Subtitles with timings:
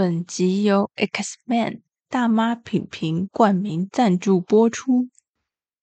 [0.00, 5.10] 本集由 Xman 大妈品评冠名赞助播出。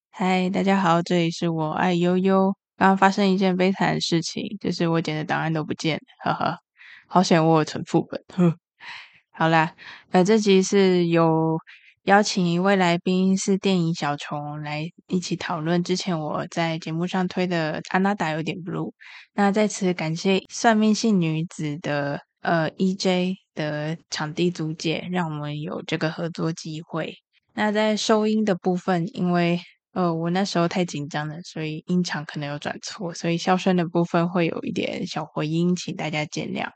[0.10, 2.56] 嗨，大家好，这里是我爱悠悠。
[2.78, 6.58] 刚刚发生一件悲惨的事情，就是我剪的档案都不见了，哈哈，
[7.06, 8.20] 好险我有存副本。
[8.30, 8.56] 呵，
[9.30, 9.76] 好啦，
[10.10, 11.60] 呃，这集是有
[12.06, 15.84] 邀请一位来宾，是电影小虫来一起讨论。
[15.84, 18.90] 之前我在节目上推的《阿娜达有点 blue》，
[19.36, 23.36] 那在此感谢算命系女子的呃 EJ。
[23.58, 27.16] 的场地租借，让我们有这个合作机会。
[27.56, 29.60] 那在收音的部分，因为
[29.94, 36.70] 呃我那时候太紧张了，所以音场可能有转错，所以笑声的部分会有一点小回音，请大家见谅。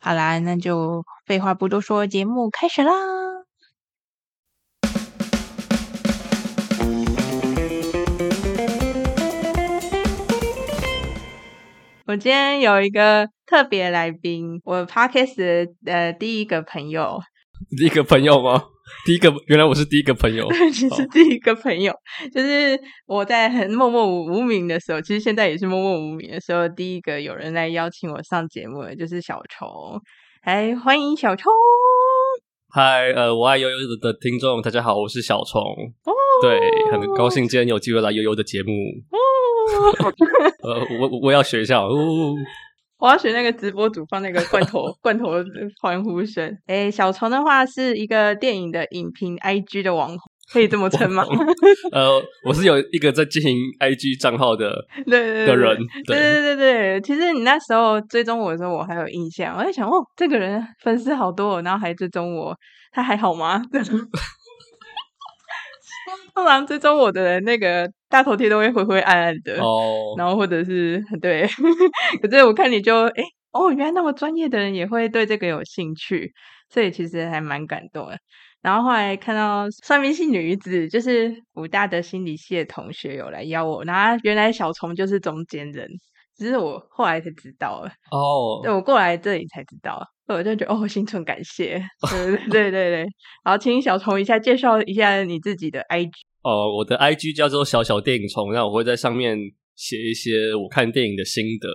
[0.00, 3.43] 好啦，那就废话不多说，节目开始啦！
[12.06, 13.28] 我今天有一个。
[13.46, 17.20] 特别来宾，我 Podcast 的呃第一个朋友，
[17.78, 18.64] 第一个朋友吗？
[19.04, 21.98] 第一个，原来我是第一个朋友，对，你是第一个朋友，哦、
[22.32, 30.00] 就是我在很默默无名的时候，其实现在也是默默无名的时候，第一个有人来邀请我上节目的就是小虫，
[30.46, 31.52] 来欢迎小虫。
[32.70, 36.58] 嗨，呃，我爱悠悠的听众，大家好，我是小虫，哦、对，
[36.90, 38.72] 很高兴今天有机会来悠悠的节目，
[39.10, 39.18] 哦、
[40.62, 42.34] 呃，我我要学一下，哦。
[42.96, 45.32] 我要学那个直播主放那个罐头 罐头
[45.82, 46.56] 欢呼声。
[46.66, 50.18] 哎，小虫的话是一个电影的影评 IG 的网红，
[50.50, 51.22] 可以这么称吗？
[51.92, 55.76] 呃，我是有一个在经营 IG 账号的对，对，对的人。
[56.06, 59.54] 对对对对，其实你那时候追踪我的时候，我还有印象。
[59.58, 62.56] 我在想，哦，这个人粉丝好多，然后还追踪我，
[62.90, 63.62] 他还好吗？
[66.34, 69.64] 通常追踪我的人，那个大头贴都会灰灰暗暗的哦
[70.12, 70.16] ，oh.
[70.20, 71.48] 然后或者是对，
[72.22, 76.32] 可是我看你就哎哦，原来那么专业的人也会对这个有兴趣，
[76.70, 78.16] 所以其实还蛮感动的。
[78.62, 85.88] 然后后来看到算命系女子，就是武大的心理系的同学有来邀我，然后原来小虫就是中间人，
[86.36, 88.62] 只是我后来才知道了哦，oh.
[88.62, 90.06] 对我过来这里才知道。
[90.28, 91.82] 我就觉得哦，心存感谢，
[92.48, 93.06] 对对对对，
[93.42, 96.12] 好，请小虫一下介绍一下你自己的 IG
[96.44, 99.36] 哦，我的 IG 叫做小小电影虫，那我会在上面
[99.74, 101.68] 写一些我看电影的心得，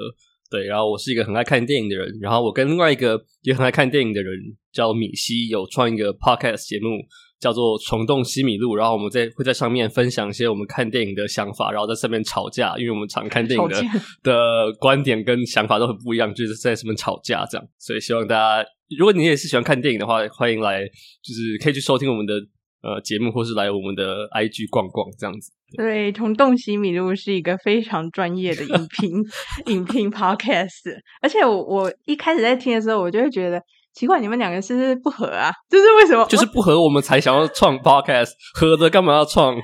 [0.49, 4.33] 对，然后我是一个很爱看电影的人，然后我跟另外一个也很爱看电影的人
[4.71, 7.01] 叫米西，有创一个 Podcast 节目。
[7.39, 13.81] 叫做虫洞西米露，然后我们在会在上面分享一些我们看电影的想法，然后在上面吵架，因为我们常看电影的
[14.21, 17.65] 的观点跟想法都很不一样，就是在上面吵架这样。
[17.77, 22.33] 所以希望大家，如果你也是喜欢看电影的话，欢迎来，就是可以去收听我们的
[22.81, 25.51] 呃节目，或是来我们的 IG 逛逛这样子。
[25.77, 29.23] 对，从洞悉米露是一个非常专业的影 评
[29.67, 33.61] 影评 Podcast，而且我我一开始在听的时候，我就会觉得。
[33.91, 35.49] 奇怪，你们两个是不是不合啊？
[35.67, 36.23] 就是为什么？
[36.29, 38.29] 就是不合，我们才想要创 podcast。
[38.53, 39.57] 合的干嘛要创？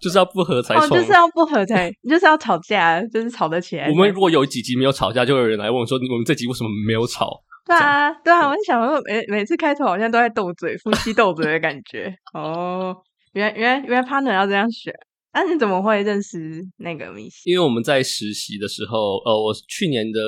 [0.00, 0.86] 就是要不合才创。
[0.86, 3.88] 哦，就是要不合才， 就是要吵架，就是吵得起来。
[3.88, 12.14] 我们如果有几集没有吵架，就有人来问说：“我们这集为什么没有吵？”对啊，对啊，我就想说，每每次开头好像都在斗嘴，夫妻斗嘴的感觉。
[12.32, 12.96] 哦，
[13.32, 14.92] 原来原来原来 partner 要这样选。
[15.32, 17.50] 那你怎么会认识那个米西？
[17.50, 20.20] 因为我们在实习的时候，呃，我去年的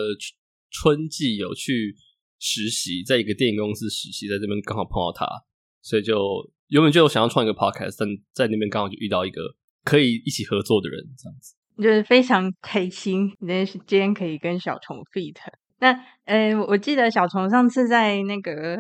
[0.71, 1.97] 春季有去。
[2.45, 5.25] 实习在一个电影公司实习，在这边刚好碰到他，
[5.81, 6.19] 所以就
[6.71, 9.41] 原本就想要创一个 podcast，但在那边刚好就遇到一个
[9.85, 13.31] 可以一起合作的人，这样子就是非常开心。
[13.39, 15.37] 那今天可以跟小虫 feat。
[15.83, 15.93] 那
[16.27, 18.79] 呃，我记得小虫上次在那个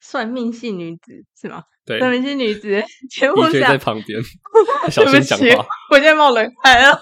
[0.00, 1.62] 算命系女子是吗？
[1.86, 4.20] 对，算命系女子节目上在旁边
[4.90, 7.00] 小心讲话，我现在冒冷汗了。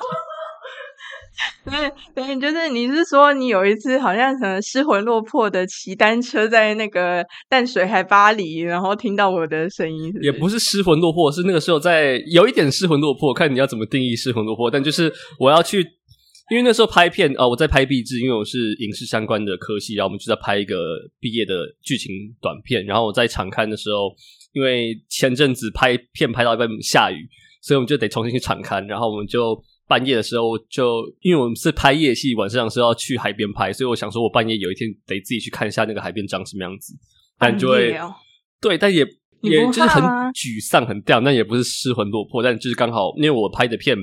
[1.65, 10.25] 对对，就是你是说你有一次好像什么失魂落魄的骑单车在那个淡水海巴黎，然后听到我的声音是是？
[10.25, 14.71] 也不是失魂落魄，是那个时候在有一点失魂落魄，看你要怎么定义失魂落魄。
[14.71, 15.83] 但就是我要去，
[16.51, 20.77] 因为那时候拍片啊、哦，我在拍毕制，因为我是影视相关的科系，然后我们就在拍一个
[21.21, 22.85] 毕业的剧情短片。
[22.85, 24.15] 然后我在场刊的时候，
[24.53, 27.29] 因为前阵子拍片拍到一半下雨，
[27.63, 29.63] 所以我们就得重新去场刊，然后我们就。
[29.89, 36.95] 半夜的时候，就因为我们是拍夜戏，晚上是要去海边拍，所以我想说，我半夜有一天得自己去看一下那个海边长什么样子。
[37.37, 38.11] 但就会，哦、
[38.59, 39.05] 对，但也
[39.43, 40.03] 也就是很
[40.33, 43.95] 沮丧、很掉，但也不是失魂落魄，但就是刚好，因为我拍的片，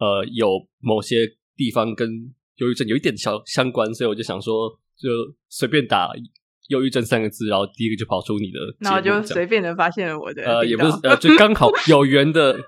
[0.00, 1.18] 呃，有某些
[1.58, 2.08] 地方跟
[2.56, 5.10] 忧郁症有一点小相关，所以我就想说，就
[5.50, 6.08] 随便打
[6.70, 12.58] “忧郁症”三个字，然后第一个就跑出你的，然后就随便的发现了我的，呃，也不是，呃， 就刚好有缘的。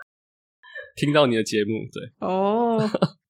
[0.96, 2.78] 听到你的节目，对哦，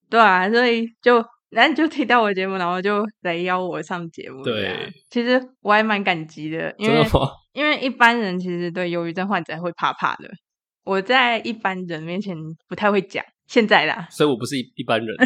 [0.09, 4.43] 对啊，所以就然后就听到我节目，然后就来邀我上节目。
[4.43, 7.05] 对，其实我还蛮感激的，因为
[7.53, 10.31] 因为一般人其实对忧郁症患者会怕怕的。
[10.85, 12.35] 我在一般人面前
[12.67, 15.17] 不太会讲，现在啦，所以我不是一一般人，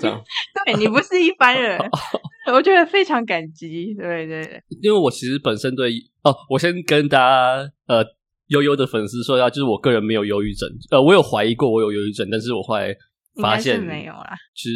[0.00, 0.24] 这样。
[0.64, 1.78] 对，你不是一般人，
[2.50, 3.94] 我觉得非常感激。
[3.94, 5.92] 对对对，因为我其实本身对
[6.22, 8.02] 哦，我先跟大家呃
[8.46, 12.96] 悠悠的粉丝说一下，就是我个人没有忧郁症，呃，我有怀疑过我有忧郁症，但是我后来。
[13.42, 14.70] 发现没有啦，是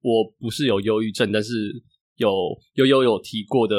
[0.00, 1.50] 我不是有忧郁症，但是
[2.14, 2.30] 有
[2.74, 3.74] 悠悠有提过的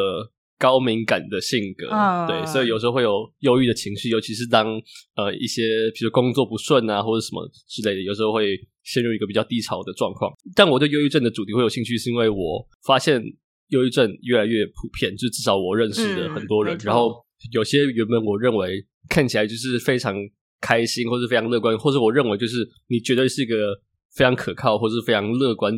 [0.60, 4.68] 高敏感的性格，嗯、对，所以有时候会有忧郁的情绪，尤其是当
[5.16, 5.62] 呃一些
[5.98, 10.32] 比如工作不顺啊或者什么之类的，有时候会陷入一个比较低潮的状况。
[10.56, 13.22] 但我对忧郁症的主题会有兴趣，是因为我发现
[13.68, 17.14] 忧郁症越来越普遍，就至少我认识的很多人，嗯、然后
[17.52, 20.16] 有些原本我认为看起来就是非常
[20.62, 23.82] 开心，或是非常乐观，或者我认为就是你绝对是一个。
[24.16, 25.74] 非常可靠，或是非常乐观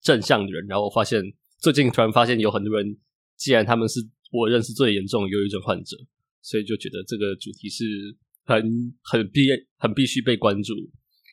[0.00, 1.22] 正向的人，然后我发现
[1.60, 2.96] 最近突然发现有很多人，
[3.36, 4.00] 既然他们是
[4.32, 5.94] 我认识最严重的忧郁症患者，
[6.40, 7.84] 所以就觉得这个主题是
[8.46, 8.56] 很
[9.02, 9.42] 很必
[9.76, 10.72] 很必须被关注，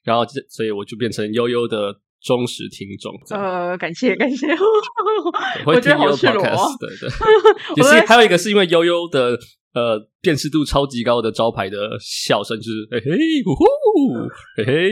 [0.04, 3.14] 然后所以我就变成悠悠的忠实听众。
[3.38, 4.48] 呃，感谢感谢，
[5.66, 6.44] 我觉得好赤裸。
[6.44, 7.10] 对对，
[7.78, 9.38] 也是还有一个是因为悠悠的
[9.74, 14.28] 呃辨识度超级高的招牌的笑声，就是嘿嘿呼呼
[14.58, 14.92] 嘿嘿。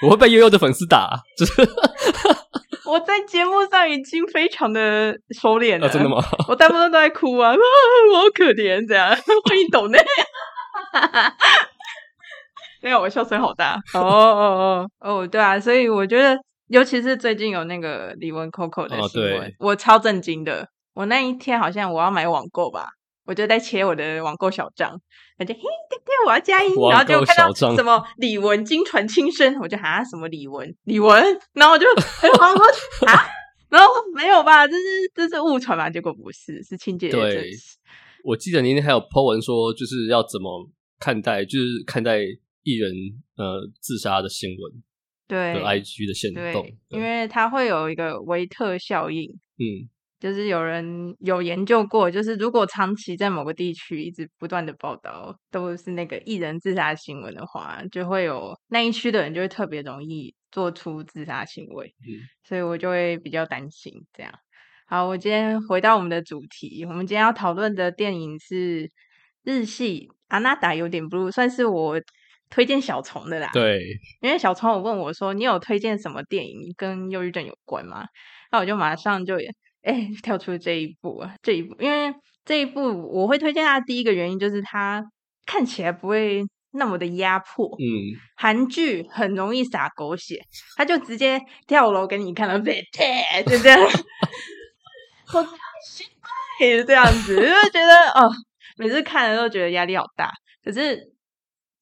[0.00, 1.52] 我会被悠悠的粉丝打，就是
[2.86, 5.88] 我在节目上已经非常的收敛了。
[5.88, 6.24] 啊，真的吗？
[6.48, 9.98] 我大部分都在哭啊，我好可怜，这样欢迎抖内。
[12.82, 13.74] 没有，我笑声好大。
[13.94, 16.36] 哦哦哦 哦，对啊，所以我觉得，
[16.68, 20.68] 尤其是最近有那个李玟 Coco 的新闻，哦，我超震惊的。
[20.94, 22.88] 我那一天好像我要买网购吧。
[23.24, 24.90] 我就在切我的网购小账，
[25.38, 31.22] 我就嘿，对对，我要加一，然后就看到什么李玟惊传轻生，我就啊什么李玟李玟，
[31.52, 31.86] 然后我就
[32.22, 33.26] 哎，我说啊，
[33.68, 34.80] 然后没有吧，这是
[35.14, 35.90] 这是误传吧？
[35.90, 37.16] 结果不是，是亲姐姐。
[37.18, 37.50] 对，
[38.24, 40.66] 我记得您还有 po 文说，就是要怎么
[40.98, 42.20] 看待，就是看待
[42.62, 42.92] 艺人
[43.36, 44.82] 呃自杀的新闻，
[45.26, 49.88] 对，IG 的限动，因为它会有一个维特效应，嗯。
[50.20, 61.94] 就是有人有研究过，就是如果长期在某个地区一直不断的报道都是那个艺人自杀新闻的话，就会有那一区的人就会特别容易做出自杀行为。
[62.00, 64.32] 嗯，所以我就会比较担心这样。
[64.88, 68.90] 好，我今天回到我们的主题，我们今天要讨论的电影是
[69.44, 71.94] 日系《阿娜达有点 blue》，算是我
[72.50, 73.50] 推荐小虫的啦。
[73.52, 73.82] 对，
[74.20, 78.06] 因为小虫有问我说：“你有推荐什么电影跟忧郁症有关吗？”
[78.50, 79.36] 那我就马上就。
[79.80, 82.12] 哎，跳出这一部啊，这一部，因为
[82.44, 85.02] 这一部我会推荐它，第一个原因就是它
[85.46, 86.42] 看起来不会
[86.72, 87.64] 那么的压迫。
[87.78, 87.86] 嗯，
[88.36, 90.40] 韩剧很容易撒狗血，
[90.76, 92.82] 他就直接跳楼给你看了，对，
[93.46, 93.80] 就这样，
[95.32, 95.50] 我太
[95.86, 96.06] 心
[96.60, 98.30] 累了，这样子，就觉得哦，
[98.76, 100.30] 每次看了都觉得压力好大。
[100.62, 100.98] 可是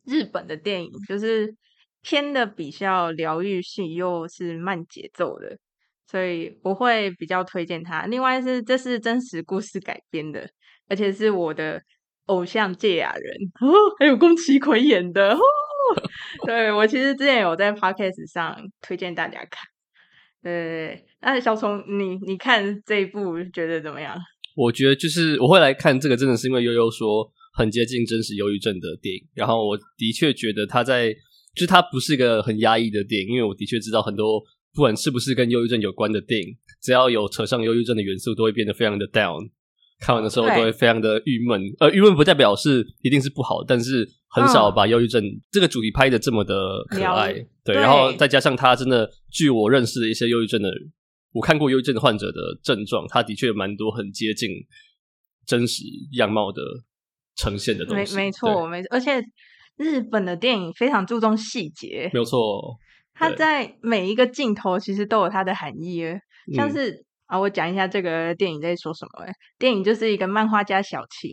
[0.07, 1.55] 日本的电影就是
[2.03, 5.59] 偏的比较疗愈性，又是慢节奏的。
[6.09, 8.07] 所以我会比较推荐它。
[8.07, 10.49] 另外是这是真实故事改编的，
[10.89, 11.83] 而且是我的
[12.27, 15.39] 偶像堺雅人哦，还有宫崎葵演的哦。
[16.47, 19.65] 对，我其实之前有在 Podcast 上推荐大家看。
[20.43, 24.17] 对，那小虫你你看这一部觉得怎么样？
[24.57, 31.13] 我觉得就是我会来看这个，真的是因为悠悠说很接近真实忧郁症的电影，然后我的确觉得他在
[31.55, 34.43] 就是他不是一个很压抑的电影，因为我的确知道很多。
[34.75, 39.49] 不管是不是跟忧郁症有关的电影，只要有扯上忧郁症的元素，都会变得非常的 down。
[40.01, 41.63] 看完的时候都会非常的郁闷。
[41.79, 47.33] 呃，郁闷不代表是一定是不好，但是很少把忧郁症这个主题拍的这么的可爱。
[47.65, 50.71] 对，然后再加上他真的，据我认识的一些忧郁症的，
[51.33, 54.51] 我看过忧郁症的患者的症状，他的确蛮多很接近
[55.47, 56.61] 真实样貌的
[57.37, 58.17] 呈现的东西。
[58.17, 58.89] 没没错，没错。
[58.91, 59.23] 而且
[59.77, 62.77] 日本的电影非常注重细节，没有错。
[63.15, 66.05] 它在每一个镜头其实都有它的含义，
[66.55, 69.27] 像是、嗯、啊，我讲一下这个电影在说什么。
[69.59, 71.33] 电影就是一个漫画家小晴，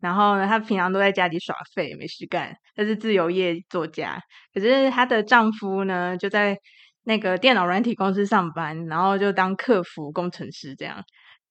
[0.00, 2.54] 然后呢，她平常都在家里耍废，没事干。
[2.76, 4.20] 她是自由业作家，
[4.52, 6.56] 可是她的丈夫呢，就在
[7.04, 11.02] 那个电脑软体公司上班，然后就当客服工程师这样。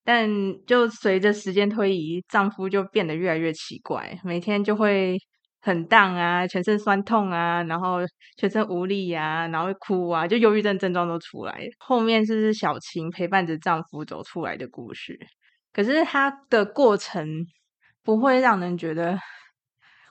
[0.04, 0.28] 但
[0.66, 5.16] 就随着时间推移，丈夫就变得越来越奇怪，每天就会。
[5.64, 7.98] 很荡啊，全身酸痛啊，然后
[8.36, 11.66] 全身无力啊，然后会哭啊，就忧郁症症状都出来了。
[11.78, 15.16] 后面是小晴陪伴着丈夫走出来的故事，
[15.72, 17.46] 可是她的过程
[18.02, 19.16] 不会让人觉得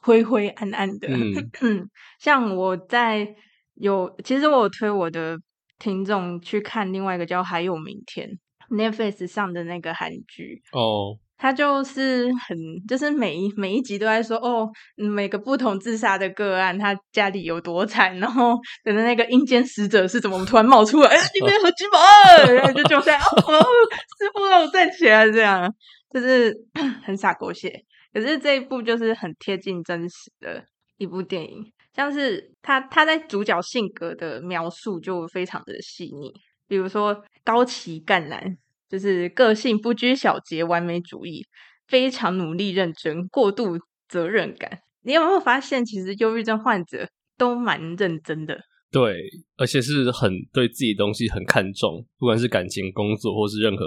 [0.01, 1.10] 灰灰暗暗的。
[1.10, 1.33] 嗯，
[2.17, 3.36] 像我在
[3.74, 5.38] 有，其实我有推我的
[5.77, 8.29] 听众去看另外一个叫《还有明天》
[8.71, 11.17] Netflix 上的那个韩剧哦。
[11.37, 12.55] 他就是很，
[12.87, 25.67] 就是每一每一集都在说哦，每个不同自杀的个案，他家里有多惨，然后等的那个阴间使者是怎么突然冒出来，哎，里面有鸡毛，然后就就在哦，师傅让我站起来，这样
[26.13, 26.55] 就是
[27.03, 27.73] 很傻狗血。
[28.13, 30.63] 可是这一部就是很贴近真实的
[30.97, 36.31] 一部电影，像是他他在主角性格的描述就非常的细腻，
[36.67, 38.57] 比如说高旗干男。
[38.89, 41.45] 就是个性不拘小节、完美主义，
[41.88, 43.79] 非常努力认真、过度
[44.10, 44.79] 责任感。
[45.03, 48.60] 你有没有发现，其实忧郁症患者都蛮认真的？
[48.91, 49.15] 对，
[49.55, 53.86] 而且是很对自己东西很看重，不管是感情、工作或是任何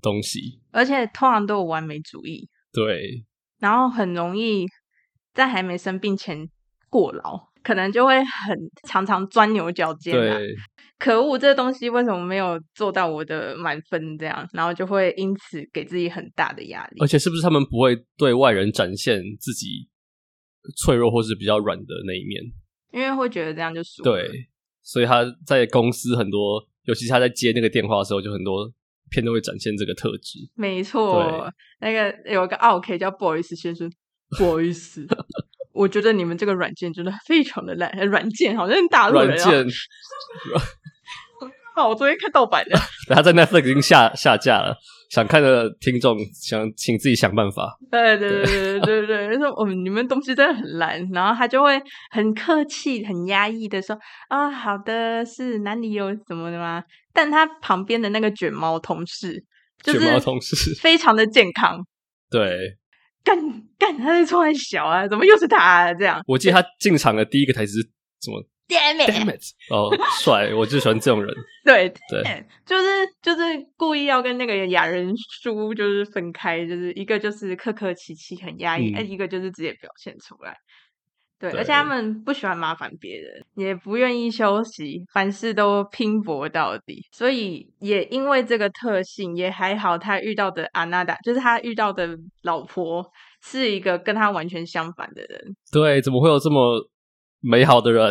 [0.00, 2.48] 东西，而且通常都有完美主义。
[2.72, 3.24] 对，
[3.58, 4.66] 然后很容易
[5.32, 6.48] 在还没生病前
[6.88, 8.56] 过劳，可能就会很
[8.86, 10.38] 常常钻牛角尖啊。
[10.38, 10.54] 对。
[10.96, 14.16] 可恶，这个东西为什么没有做到我的满分？
[14.16, 17.00] 这样，然后就会因此给自己很大的压力。
[17.00, 19.88] 而且，是不是他们不会对外人展现自己
[20.76, 22.40] 脆弱或是比较软的那一面？
[22.92, 24.04] 因为会觉得这样就输。
[24.04, 24.30] 对，
[24.82, 28.72] 所以他在公司很多，尤其是他在接那个电话的时候，就很多
[29.10, 30.38] 片都会展现这个特质。
[30.54, 33.90] 没错，那个有一个奥 K 叫 Boys 先生，
[34.38, 35.04] Boys，
[35.74, 39.34] 我觉得你们这个软件真的 非常的烂，软件好像大陆人啊。
[39.34, 39.66] 软件
[41.76, 42.78] 好，我昨天看盗版的，
[43.12, 44.76] 他在 Netflix 已经下下架了。
[45.10, 47.76] 想看的听众，想请自己想办法。
[47.90, 53.96] 对对对对对对，他说：“哦，你们东西真的很烂。”然后他就会很客气、很压抑的说
[54.28, 59.44] ：“啊、哦，好的，是哪里有什么的吗？”但他旁边的那个卷毛同事，
[59.82, 61.78] 就是卷毛同事非常的健康。
[62.28, 62.76] 对，
[63.24, 63.36] 干
[63.78, 66.22] 干，他在冲小啊，怎么又是他、啊、这样？
[66.26, 67.88] 我记得他进场的第一个台词是
[68.20, 69.10] 什么？Damn it!
[69.10, 69.42] Damn it!
[69.70, 69.90] 哦，
[70.22, 70.54] 帅！
[70.54, 71.34] 我就喜欢这种人。
[71.64, 72.86] 对对，就是
[73.22, 73.42] 就是
[73.76, 80.56] 故意要跟那个雅人叔就是分开，就是一个就是客客气气很压抑，哎、嗯，一个就是直接表现出来。
[81.38, 87.06] 对，对，而且他们不喜欢麻烦别人，也不愿意休息，凡事都拼搏到底。
[87.12, 93.04] 所以也因为这个特性，也还好，他遇到的阿娜达，就是他遇到的老婆，
[93.42, 95.56] 是一个跟他完全相反的人。
[95.70, 96.88] 对，怎么会有这么？
[97.46, 98.10] 美好的人，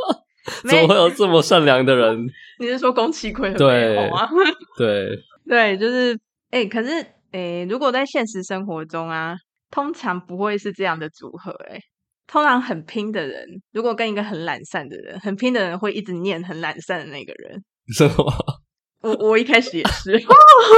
[0.66, 2.26] 怎么会有这么善良的人？
[2.58, 4.30] 你是说宫崎葵很美好吗？
[4.78, 5.10] 对
[5.46, 6.14] 对，就是
[6.48, 6.88] 哎、欸，可是
[7.30, 9.34] 哎、欸，如果在现实生活中啊，
[9.70, 11.78] 通常不会是这样的组合、欸。
[12.26, 17.62] 哎，通常很拼的人，如果跟一个很懒散的人，很拼的人会一直念很懒散的那个人。
[17.94, 18.14] 是吗？
[19.02, 20.20] 我我一开始也是，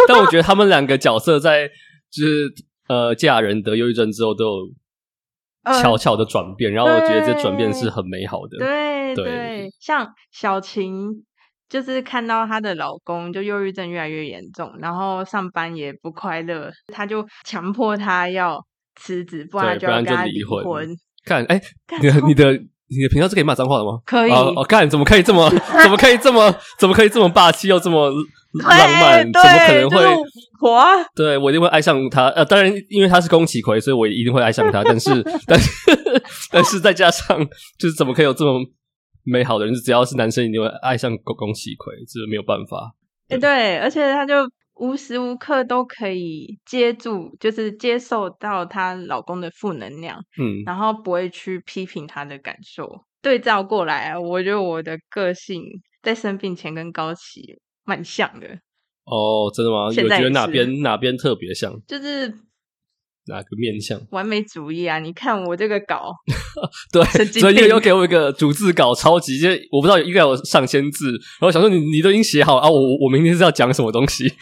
[0.09, 1.69] 但我觉得他们两个角色在
[2.11, 2.49] 就是
[2.89, 4.73] 呃，嫁人得忧郁症之后都有。
[5.83, 8.57] 悄悄的转变，然后我觉得这转变是很美好的。
[8.57, 11.27] 对对，对，像小晴，
[11.69, 20.89] 就是看到她的老公就忧郁症越来越严重，然后上班也不快乐，她就强迫他要辞职，不然就要跟他离婚。
[21.27, 21.61] 看，哎，
[22.01, 22.53] 你的你的
[22.89, 24.01] 你的频道是可以骂脏话的吗？
[24.07, 24.31] 可以。
[24.31, 25.51] 哦，看，怎么可以这么
[25.83, 28.09] 怎么可以这么怎么可以这么霸气又这么
[28.63, 29.23] 浪漫？
[29.33, 30.07] 怎么可能会？
[30.63, 32.29] 我啊，对，我一定会爱上他。
[32.29, 34.83] 呃，当然，因为他是宫崎葵，所以我一定会爱上他。
[34.83, 35.11] 但是，
[35.47, 35.71] 但是，
[36.51, 37.39] 但是再加上，
[37.79, 38.59] 就是怎么可以有这么
[39.25, 39.75] 美好的人？
[39.75, 42.95] 只要是男生，一定会爱上宫宫崎葵，这是没有办法。
[43.29, 44.35] 对，对，而且他就
[44.77, 53.05] 无时无刻都可以接住，就是接受到她老公的负能量，嗯，然后不会去批评她的感受。
[53.23, 55.63] 对照过来啊，我觉得我的个性
[56.03, 58.47] 在生病前跟高崎蛮像的。
[59.05, 59.87] 哦，真的吗？
[59.87, 61.73] 有觉得哪边哪边特别像？
[61.87, 62.33] 就是
[63.29, 64.01] 哪个面相？
[64.11, 64.99] 完美主义啊！
[64.99, 66.13] 你看我这个稿，
[66.93, 74.33] 对，所以你又给我一个逐字稿，超级，就我不知道应该有上千字，然后想说你你都已经写好啊，我我明天是要讲什么东西？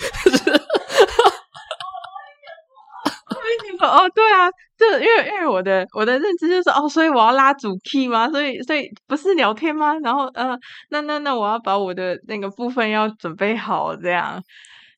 [3.84, 4.48] 哦，对啊，
[4.78, 8.30] 就因为因为我的我的认知就是哦，所以我要拉主 key 吗？
[8.30, 9.94] 所以所以不是聊天吗？
[10.02, 14.42] 然后呃，那那那我要把我的那个部分要准备好，这样，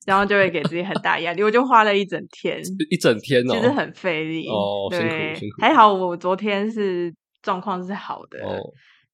[0.07, 1.43] 然后就会给自己很大压力。
[1.43, 2.59] 我就花了一整天，
[2.89, 5.61] 一整天哦，其实很费力哦，对，辛苦辛苦。
[5.61, 8.43] 还好我昨天是状况是好的。
[8.43, 8.57] 哦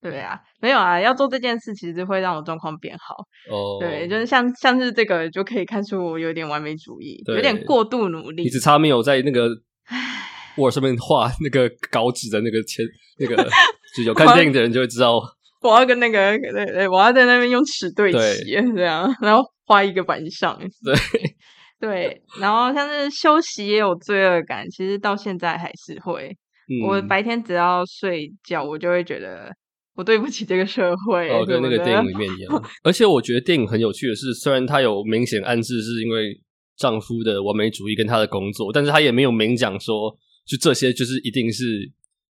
[0.03, 3.15] 对啊，没有啊，要做这件事，其实会让我状况变好。
[3.49, 8.43] 哦，对，就是像像是这个，就可以看出我有点完美主义，有点过度努力。
[8.43, 9.47] 你只差没有在那个
[10.57, 12.85] Word 上面画那个稿纸的那个签，
[13.17, 13.49] 那个
[13.95, 15.21] 就有看电影的人就会知道。
[15.63, 20.59] 我要跟那个对对，我要在那边用尺对齐这样，然后画一个板上。
[20.83, 20.95] 对
[21.79, 26.35] 对，然后像是休息也有罪恶感，其实到现在还是会。
[26.69, 29.51] 嗯、我白天只要睡觉，我就会觉得。
[29.95, 31.29] 我对不起这个社会。
[31.29, 32.63] 哦，跟那个电影里面一样。
[32.83, 36.33] 而且我觉得电影很有趣的是，虽然它有明显暗示是因为
[36.75, 40.09] 丈夫的完美主义跟他的工作，但是他也没有明讲说，
[40.47, 41.63] 就这些就是一定是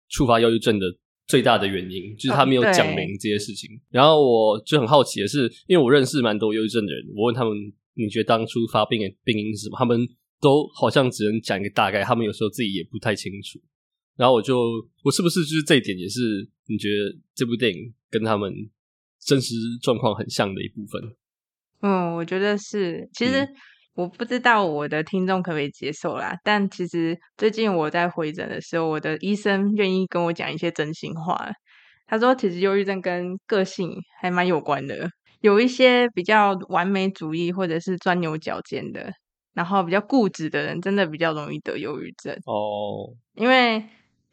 [0.10, 0.88] 触发忧郁症的
[1.32, 3.74] 最大的原因，就是他没有讲明这些事情。
[3.74, 7.56] 哦、然后我就很好奇的是，因为我认识蛮多忧郁症的人，我问他们，
[7.94, 9.78] 你觉得当初发病的病因是什么？
[9.80, 10.06] 他们
[10.42, 13.58] 都好像只能讲一个大概，他们有时候自己也不太清楚。
[14.18, 14.60] 然后我就，
[15.04, 16.20] 我是不是就是这一点也是
[16.68, 18.54] 你觉得这部电影跟他们
[19.22, 21.02] 真实状况很像的一部分？
[21.82, 23.10] 嗯，我觉得是。
[23.14, 23.48] 其实
[24.02, 31.50] 我不知道我的听众可不可以接受啦，但其实最近我在回诊的时候，我的医生愿意跟我讲一些真心话。
[32.08, 39.12] 他说，其实忧郁症跟个性还蛮有关的，有一些比较完美主义或者是钻牛角尖的，
[39.54, 43.84] 然后比较固执的人，真的比较容易得忧郁症哦，因为。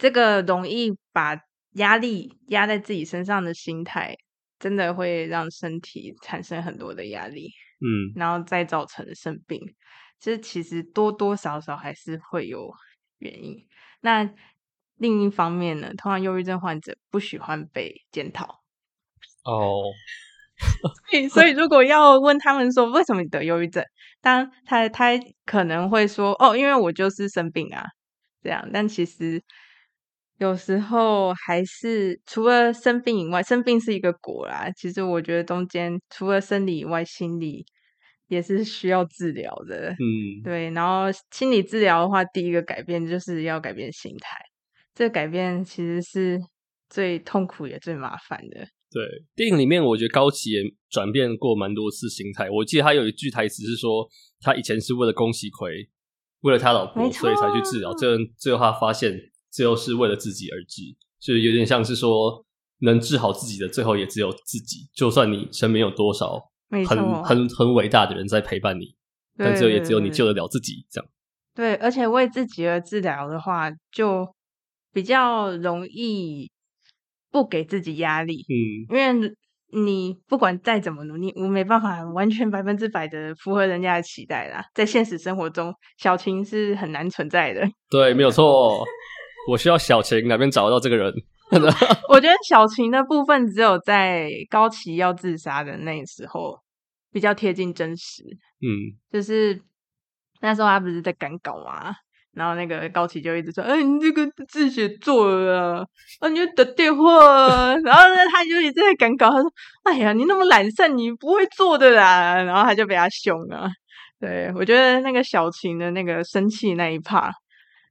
[0.01, 1.37] 这个容易把
[1.73, 4.15] 压力压在自己身上的心态，
[4.61, 9.61] 真的会让身体产生很多的压力，嗯，然后再造成生病。
[10.19, 12.73] 其实其实多多少少还是会有
[13.19, 13.57] 原因。
[14.01, 14.29] 那
[14.97, 18.63] 另一方面呢，通常忧郁症患者不喜欢被检讨。
[19.45, 19.83] 哦，
[21.11, 23.85] 所以所以如果要问他们说为什么你得忧郁症，
[24.21, 25.13] 当他他
[25.45, 27.87] 可能会说哦，因为我就是生病啊，
[28.43, 28.69] 这样。
[28.73, 29.43] 但其实。
[30.39, 34.71] 有时候还是除了生病以外，生病是一个果啦。
[34.77, 37.67] 其实我觉得中间除了生理以外，心理
[38.29, 39.91] 也是需要治疗的。
[39.91, 40.71] 嗯，对。
[40.71, 44.39] 然后心理治疗的话，第一个改变就是要改变心态。
[44.95, 46.39] 这个改变其实是
[46.89, 48.61] 最痛苦也最麻烦的。
[48.93, 49.03] 对，
[49.35, 52.49] 电影里面我觉得高崎也转变过蛮多次心态。
[52.49, 54.09] 我记得他有一句台词是说，
[54.41, 55.89] 他以前是为了恭喜葵，
[56.43, 57.93] 为了他老婆，所以才去治疗。
[57.95, 59.19] 最后最后他发现。
[59.59, 60.83] 最后是为了自己而治，
[61.19, 62.45] 就有点像是说，
[62.83, 64.89] 能治好自己的，最后也只有自己。
[64.95, 66.41] 就算你身边有多少
[66.87, 68.95] 很很很伟大的人在陪伴你，
[69.37, 70.87] 但最后也只有你救得了自己。
[70.89, 71.11] 这样。
[71.57, 74.33] 对，而且为自己而治疗的话，就
[74.93, 76.49] 比较容易
[77.33, 78.47] 不给自己压力。
[78.49, 79.35] 嗯，因为
[79.73, 84.65] 你不管再怎么努力，我没办法完全百分之百的符合人家的期待啦。
[84.73, 87.69] 在现实生活中，小情是很难存在的。
[87.91, 88.85] 对，没有错。
[89.49, 91.11] 我需要小晴哪边找到这个人？
[92.11, 96.61] 我觉得小晴的部分只有在高崎要自杀的那时候
[97.11, 98.23] 比较贴近真实。
[98.61, 99.59] 嗯，就是
[100.43, 101.95] 那时候他不是在赶稿嘛，
[102.35, 105.87] 然后那个高崎就一直说：“哎，你这个字写错了啊，
[106.21, 109.51] 啊，你就打电话。”然后呢，他就一直在赶稿，他说
[109.85, 113.67] ：“哎呀，你那么懒散，你不会做的啦。”然后他就被他凶了。
[114.21, 117.33] 对，我觉得那个小晴的那个生气那一 part，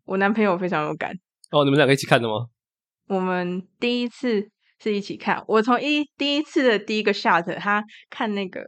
[0.06, 1.12] 我男朋友非常有感。
[1.52, 2.48] 哦，你们两个一起看的吗？
[3.08, 4.50] 我们第一次
[4.84, 5.44] 是一起看。
[5.48, 8.62] 我从一第一次的第一个 shot，他看那个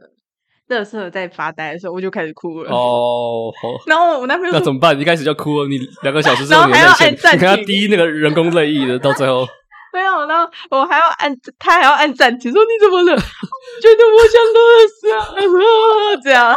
[0.68, 2.70] 乐色在发呆的时候，我就开始哭了。
[2.70, 3.68] 哦，好。
[3.86, 4.98] 然后我男朋友那怎么办？
[4.98, 9.46] 一开始就哭了，你两个小时之后你还要按暂停，你看他滴那个人工泪液的，到最后
[9.92, 10.26] 没有。
[10.26, 13.14] 然后我还要按，他还要按暂停，说你怎么了？
[13.82, 16.56] 觉得我想多的是啊， 这样。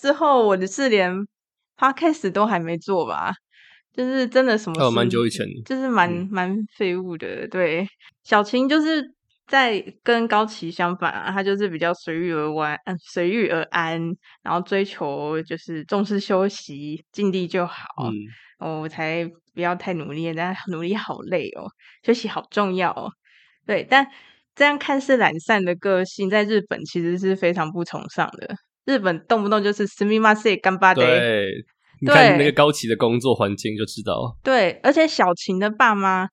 [0.00, 1.12] 之后我的是连
[1.76, 3.32] podcast 都还没做吧。
[3.93, 4.83] 就是真的什么？
[4.83, 7.47] 哦，蛮久以前，就是蛮蛮废物的。
[7.47, 7.87] 对，
[8.23, 9.03] 小晴就是
[9.47, 13.99] 在跟高崎相反啊，他就是比较随遇而安，嗯，随遇而安，
[14.43, 17.87] 然后追求就是重视休息，尽力就好。
[18.03, 18.13] 嗯，
[18.59, 21.65] 哦，我才不要太努力，但努力好累哦，
[22.03, 23.09] 休息好重要哦。
[23.65, 24.07] 对，但
[24.53, 28.55] 这样看似懒散的个性，在日本其实是非常不崇尚的。
[28.85, 30.95] 日本动不动就是すみません、顽张って。
[30.95, 31.65] 对。
[32.02, 34.36] 你看那个高崎的工作环境就知道。
[34.42, 36.28] 对，而且小晴的爸妈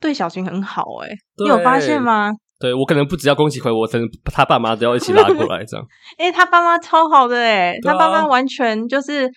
[0.00, 2.30] 对小晴很好，欸，哎，你有发现吗？
[2.60, 5.84] 对，我可能不只要恭喜回，我可能他爸妈都要一起拉过来这样。
[6.18, 9.28] 哎、欸，他爸妈超好的，欸，哎，他爸妈完全就是。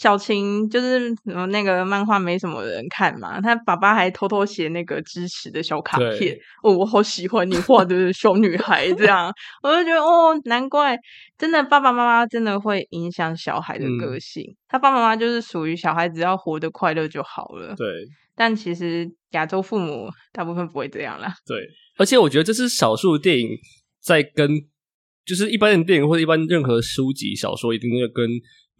[0.00, 1.14] 小晴就是
[1.50, 9.30] 那个漫画没什么人看嘛，他爸爸还偷偷写那个支持的小卡片哦，我好喜欢你画的 小女孩这样，
[9.62, 10.96] 我就觉得哦，难怪
[11.36, 17.86] 真的爸爸妈妈真的会影响小孩的个性，嗯、他爸爸妈妈就是属于小孩只要活得快乐就好了，对，
[18.34, 21.58] 但其实亚洲父母大部分不会这样啦，对，
[21.98, 23.50] 而且我觉得这是少数电影
[24.02, 24.48] 在跟，
[25.26, 28.26] 就是一般的电影或者一般任何书籍小说一定会跟。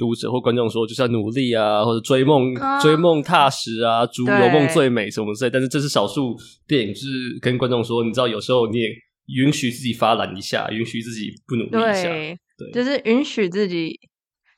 [0.01, 5.51] 读者或观众说，就是要努力啊，或者追梦、啊、追梦踏实啊，逐有梦最美什么之类。
[5.51, 6.35] 但是这是少数
[6.67, 8.89] 电影，就是跟观众说，你知道，有时候你也
[9.37, 14.01] 允许自己发懒一下，允许自己不努力一下，对，对就是允许自己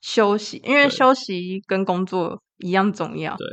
[0.00, 3.46] 休息，因为休息跟工作一样重要，对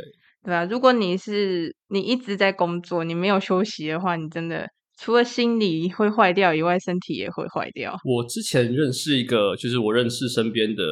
[0.45, 0.65] 对啊。
[0.65, 4.67] 如果你是你一直在工作，你没有休息的话，你真的
[5.01, 7.97] 除了心理会坏掉以外，身体也会坏掉。
[8.03, 10.83] 我之前认识一个，就是我认识身边的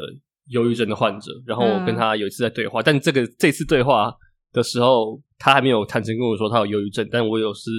[0.49, 4.13] 忧郁症的患者，然后我跟他有一次在对话，嗯、但这个这次对话
[4.51, 7.69] 的时候，他还没有坦诚跟我说他有忧郁症，但我有是，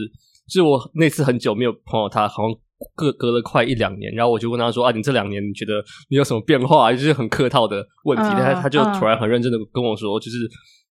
[0.48, 2.58] 就是我那次很久没有碰到他，好像。
[2.94, 10.48] 隔隔了快一两年，然后我就问他说：“啊，你这两年你觉得你有什么变化？”就是很客套的问题，但他他就突然很认真的跟我说：“嗯、就是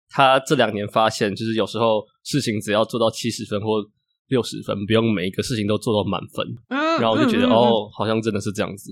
[0.07, 3.83] 他这两年发现，就是有时候事情只要做到七十分或
[4.27, 8.91] 六十分，不用每一个事情都做到满分。”嗯，然后我就觉得、嗯嗯、哦，好像真的是这样子。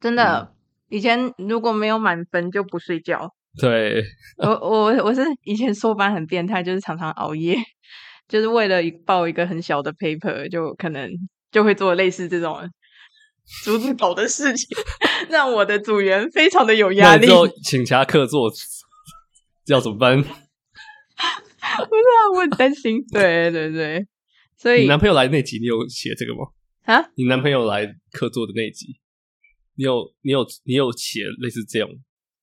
[0.00, 0.48] 真的，嗯、
[0.94, 3.28] 以前如果没有满分就不睡觉。
[3.60, 4.02] 对，
[4.38, 7.56] 我我我是以前硕班很变态，就是常常熬夜，
[8.28, 11.10] 就是为了报一个很小的 paper，就可能。
[11.52, 12.68] 就会做类似这种
[13.62, 14.76] 竹子稿的事情，
[15.30, 17.28] 让我的组员非常的有压力。
[17.62, 18.50] 请其他客座
[19.66, 20.20] 要怎么办？
[20.20, 20.34] 不是
[21.78, 23.00] 啊，我很担心。
[23.12, 24.04] 对对对，
[24.56, 26.40] 所以你男朋友来那集，你有写这个吗？
[26.86, 27.08] 啊？
[27.14, 28.96] 你男朋友来客座的那集，
[29.76, 31.88] 你有你有你有写类似这样？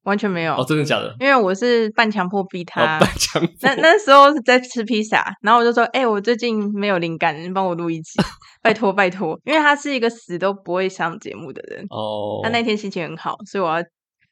[0.04, 1.16] 完全没有哦，真的假的？
[1.20, 3.54] 因为我是半强迫逼他，哦、半强迫。
[3.62, 8.20] 那那时候是在吃披萨，然后我就说：“哎、欸，我最近没有灵感，你帮我录一集，
[8.64, 12.40] 拜 托拜托。”因为他是一个死都不会上节目的人哦。
[12.42, 13.76] 他那天心情很好，所以我要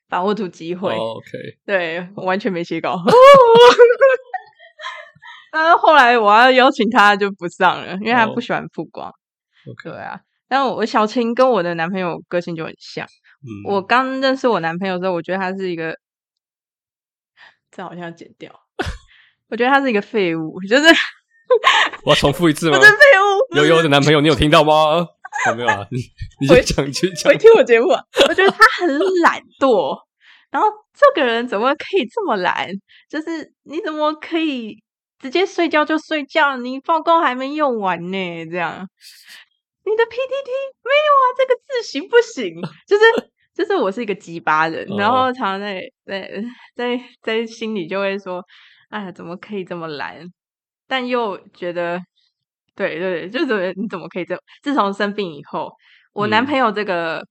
[0.09, 0.91] 把握住机会。
[0.91, 1.27] 哦、OK，
[1.67, 2.97] 对，我完全没写稿。
[5.51, 9.07] 但是后来我要邀请他就不上了，因为他不喜欢曝光。
[9.07, 9.13] 哦、
[9.69, 10.19] OK，对啊。
[10.49, 13.05] 但我小青跟我的男朋友个性就很像。
[13.41, 15.95] 嗯、我刚认识我男朋友的时候，我觉得他是一个，
[17.71, 18.51] 这好像要剪掉。
[19.49, 20.83] 我觉得他是一个废物，就是
[22.03, 22.77] 我要重复一次吗？
[22.77, 23.55] 我是废物。
[23.57, 25.07] 悠悠的男朋友，你有听到吗？
[25.47, 25.87] 有没有啊？
[25.91, 25.99] 你
[26.41, 27.31] 你讲一句讲。
[27.31, 28.03] 回听我节目啊。
[28.27, 29.97] 我觉得他很懒惰，
[30.51, 32.67] 然后这个人怎么可以这么懒？
[33.09, 34.83] 就是你怎么可以
[35.19, 36.57] 直接睡觉就睡觉？
[36.57, 38.85] 你报告还没用完呢，这样。
[39.89, 40.49] 你的 PPT
[40.83, 41.25] 没有啊？
[41.37, 42.55] 这个字行不行？
[42.87, 43.03] 就是
[43.53, 46.43] 就是我是一个鸡巴人，然后常常在在
[46.75, 48.43] 在在心里就会说
[48.89, 50.25] ：“哎，怎么可以这么懒？”
[50.87, 51.99] 但又觉得，
[52.75, 54.39] 对对，就是你怎么可以这么？
[54.61, 55.71] 自从生病以后，
[56.13, 57.27] 我男朋友这个、嗯、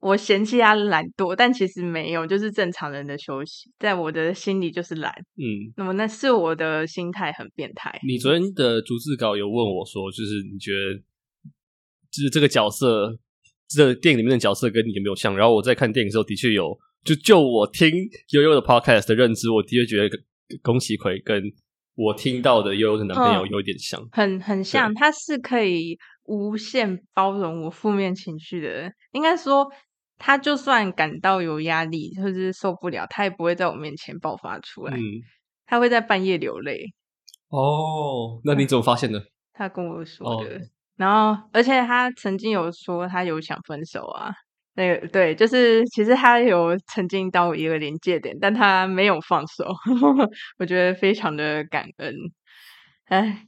[0.00, 5.12] 我嫌弃他懒惰，但其实没有，就是正常人的休息，在我的心里就是懒。
[5.36, 7.98] 嗯，那么那是我的心态很变态。
[8.06, 11.02] 你昨天的逐字稿有问我说，就是你觉得？
[12.16, 13.18] 就是这个角色，
[13.68, 15.36] 这个电影里面的角色跟你有没有像？
[15.36, 16.78] 然后我在看电影的时候，的确有。
[17.04, 17.88] 就就我听
[18.30, 20.18] 悠悠的 podcast 的认知，我的确觉得
[20.60, 21.40] 宫崎葵跟
[21.94, 24.92] 我听到的悠悠的男朋友有一点像，嗯、很很像。
[24.92, 28.92] 他是可以无限包容我负面情绪的人。
[29.12, 29.70] 应该说，
[30.18, 34.96] 他就算感到有压力或者是受不了，他也不会在我面前爆发出来。
[34.96, 35.00] 嗯，
[35.64, 36.92] 他会在半夜流泪。
[37.50, 39.22] 哦，那你怎么发现的？
[39.52, 40.56] 他跟我说的。
[40.56, 40.60] 哦
[40.96, 44.32] 然后，而且他曾经有说他有想分手啊，
[44.74, 49.64] 那个对，就是其实他有曾经到一个临界点，但他没有放手，
[50.58, 52.14] 我觉得非常的感恩。
[53.06, 53.46] 哎，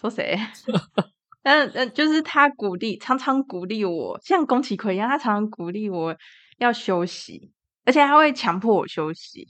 [0.00, 0.38] 说谁？
[1.42, 6.16] 但呃，就是他鼓励，常常鼓励我，像宫崎葵一样，他常常鼓励我
[6.58, 7.52] 要休息，
[7.86, 9.46] 而且他会强迫我休息。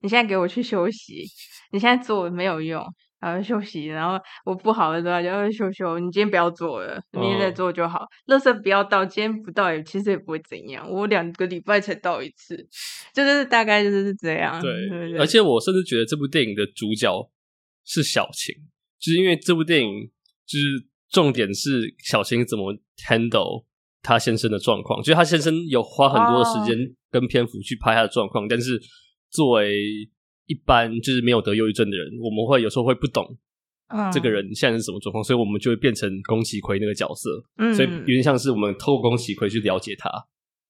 [0.00, 1.24] 你现在给我去休息，
[1.72, 2.84] 你现在做没有用。
[3.20, 5.82] 然后休息，然后我不好的时候就会休息。
[6.00, 8.06] 你今天不要做了，明天再做就好。
[8.26, 10.88] 垃圾不要倒，今天不倒也其实也不会怎样。
[10.88, 12.56] 我两个礼拜才倒一次，
[13.12, 14.60] 就是大概就是这样。
[14.62, 17.30] 对，对对，而且我甚至觉得这部电影的主角
[17.84, 18.54] 是小晴，
[19.00, 20.08] 就是因为这部电影
[20.46, 22.72] 就是重点是小晴怎么
[23.08, 23.64] handle
[24.02, 28.80] 他先生的状况，就是他先生有花很多的时间跟篇幅去拍他的状况，哦、但是
[29.30, 30.08] 作为。
[30.48, 33.36] 一般就是没有得忧郁症的人，我们会有时候会不懂，
[34.10, 40.10] 这个人现在是什么状况，嗯、所以我们就会变成宫崎葵那个角色，嗯、所以有点像是我们透过宫崎葵去了解他，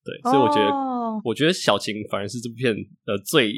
[0.03, 3.53] 对，所以我觉得，哦、我觉得小晴反而是这部片的最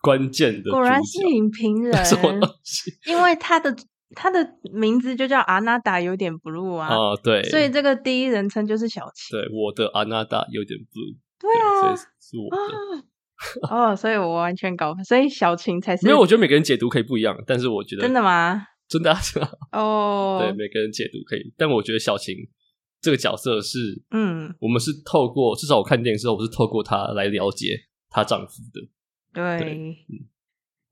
[0.00, 2.92] 关键的，果然是影评人， 什么东西？
[3.06, 3.76] 因为他的
[4.14, 12.56] 他的名字就叫阿娜达有点 blue 啊，啊对，所以这个第一人称就是小晴，对，我的阿娜达有点 blue，对啊，对，所以是我的。
[12.56, 13.04] 啊
[13.70, 16.06] 哦，所以我完全搞，所以小晴才是。
[16.06, 18.62] 没有，我觉得每个人解读可以不一样，但是我觉得真的吗？
[18.88, 20.38] 真的啊，真的哦。
[20.44, 22.36] 对，每个人解读可以，但我觉得小晴
[23.00, 27.68] 这个角色是，嗯，我们是透过至少我看电影的时候，我是透过她来了解
[28.10, 28.80] 她丈夫的。
[29.32, 29.96] 对，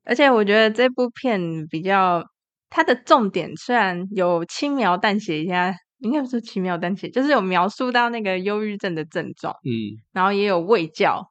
[0.05, 2.25] 而且我觉得这部片比较
[2.71, 11.31] 它的重点虽然有轻描淡写一下，应该不是轻描淡写，就是有描述到那个忧郁症的症状，嗯，然后也有卫教。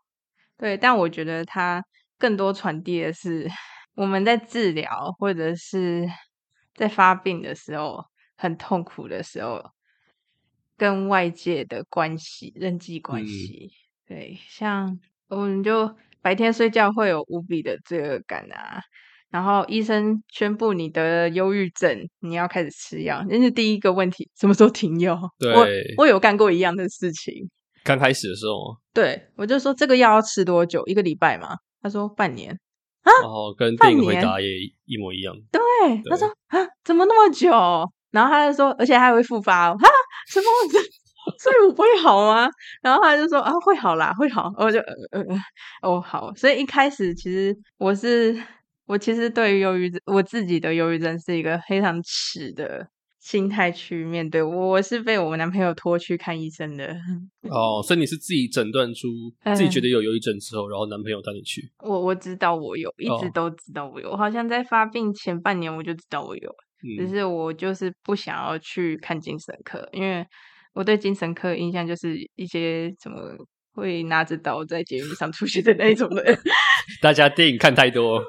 [0.58, 1.84] 对，但我觉得它
[2.18, 3.48] 更多传递的是
[3.96, 6.08] 我们在治疗或者是
[6.74, 8.04] 在发病的时候，
[8.36, 9.64] 很痛苦的时候，
[10.76, 13.72] 跟外界的关系、人际关系，
[14.08, 18.82] 嗯、对，像我们就白天睡觉会有无比的罪恶感啊。
[19.30, 25.20] 然后医生宣布你得忧郁症，你要开始吃药，那是第一个问题，什么时候停药？
[25.38, 25.68] 对，我
[25.98, 27.50] 我有干过一样的事情。
[27.88, 30.86] 刚开始的时候，对，我就说这个药要吃多久？
[30.88, 31.56] 一个礼拜吗？
[31.82, 32.52] 他说半年
[33.04, 34.48] 啊，然后跟电影回答也
[34.84, 35.34] 一模一样。
[35.50, 35.62] 对，
[36.04, 37.50] 对，他说啊，怎么那么久？
[38.12, 39.88] 然后他就说，而且还会复发哦，哈，
[40.28, 40.46] 什么？
[41.40, 42.50] 所以我不会好吗？
[42.82, 44.52] 然后他就说啊，会好啦，会好。
[44.58, 45.24] 我就呃呃
[45.82, 48.38] 哦好，所以一开始其实我是。
[48.88, 52.88] 我其实对于忧郁症，我自己的忧郁症是一个非常耻的
[53.28, 54.42] 心态去面对。
[54.42, 56.96] 我是被我男朋友拖去看医生的。
[57.52, 59.10] 哦，所以你是自己诊断出
[59.54, 61.70] 自己觉得有忧郁症之后，嗯、然后男朋友带你去。
[61.84, 64.10] 我我知道我有，一直都知道我有。
[64.10, 66.50] 我好像在发病前半年我就知道我有，
[66.84, 70.26] 嗯、只是我就是不想要去看精神科，因为
[70.74, 73.18] 我对精神科的印象就是一些什么
[73.74, 76.40] 会拿着刀在节目上出现的那种人。
[77.02, 78.24] 大家电影看太多。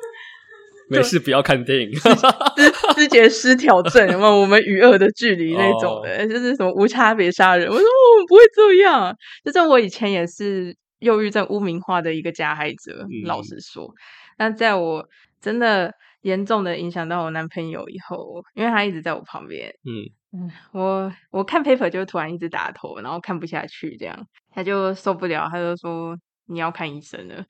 [0.91, 1.91] 没事，不要看电影。
[2.95, 4.41] 思觉失调症，有没有？
[4.41, 7.69] 我们与恶的距离那种的，哦、就是什么无差别杀人。
[7.69, 13.05] 我说我不会这样，就是我以前也是忧郁症污名化的一个加害者。
[13.05, 13.93] 嗯、老实说，
[14.39, 15.07] 那在我
[15.41, 27.45] 真的严重的影响到我男朋友以后，因为他一直在我旁边，嗯嗯，我我看 paper 就突然一直打头，然后看不下去，这样他就受不了，他就说你要看医生了，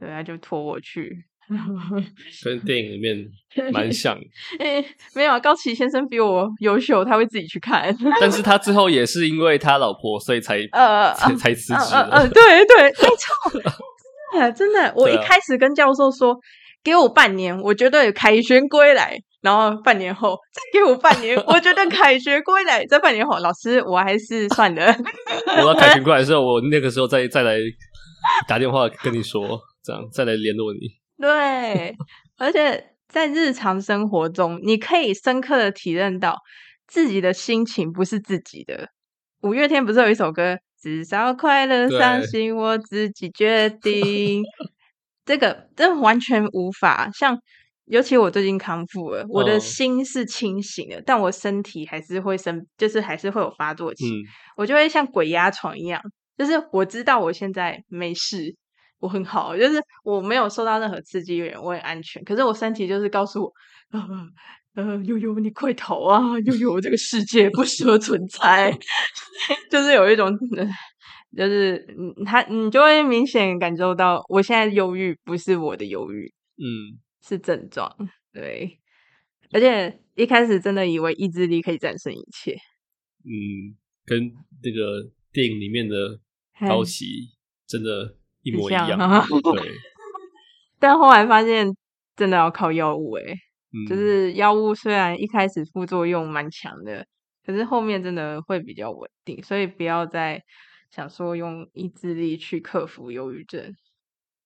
[0.00, 1.24] 对，他就拖我去。
[2.44, 3.16] 跟电影里面
[3.72, 4.18] 蛮像，
[4.60, 7.94] 欸，没有啊，高崎先生比我优秀，他会自己去看。
[8.20, 11.94] 但是他最后也是因为他老婆，所以才呃才才辞职。
[11.94, 13.60] 嗯、呃呃，对对，没错，
[14.32, 14.92] 真的真的。
[14.96, 16.36] 我一开始跟教授说，
[16.82, 19.16] 给我半年，我觉得凯旋归来。
[19.44, 22.82] 然后半年后再给我半年，我觉得凯旋归来。
[22.86, 24.86] 在半年后，老师，我还是算了。
[25.58, 27.58] 我要凯旋归来的时候，我那个时候再再来
[28.48, 31.03] 打电话跟你说，这样再来联络你。
[31.18, 31.94] 对，
[32.36, 36.36] 而且在日常生活中，你可以深刻的体认到
[36.86, 38.88] 自己的心情不是自己的。
[39.42, 44.48] 五月天不是有一首歌“至少快乐伤心我自己决定”，对
[45.24, 47.38] 这个这完全无法像，
[47.84, 54.22] 尤其我最近康复了，我的心是清醒的，哦、但我身体还是会生，就是还是会有发作期，嗯、
[54.56, 56.02] 我就会像鬼压床一样，
[56.36, 58.56] 就是我知道我现在没事。
[59.04, 62.24] 我很好，就是我没有受到任何刺激，我很安全。
[62.24, 63.52] 可是我身体就是告诉我，
[63.90, 66.38] 呃呃，悠悠你快逃啊！
[66.46, 68.72] 悠悠这个世界不适合存在，
[69.70, 70.34] 就是有一种，
[71.36, 77.94] 就是嗯他你就会明显感受到，我现在忧郁不是我的忧郁，嗯，是症状。
[78.32, 78.80] 对，
[79.52, 82.54] 而且一开始真的以为意志力可以战胜一切，
[83.22, 86.18] 嗯，跟那个电影里面的
[86.66, 87.04] 高崎
[87.66, 88.16] 真的。
[88.44, 88.96] 一模一样，
[89.42, 89.72] 对。
[90.78, 91.74] 但后来发现，
[92.14, 93.34] 真的要靠药物诶、欸
[93.72, 97.06] 嗯、就是药物虽然一开始副作用蛮强的，
[97.44, 100.42] 可是后面真的会比较稳定，所以不要再
[100.90, 103.74] 想说用意志力去克服忧郁症，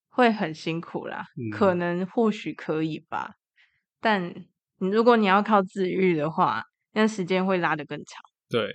[0.09, 1.25] 会很辛苦啦。
[1.37, 3.33] 嗯、可能或许可以吧，
[4.01, 4.33] 但
[4.79, 8.73] 你如果你要靠自愈的话，那时间会拉得更长，对，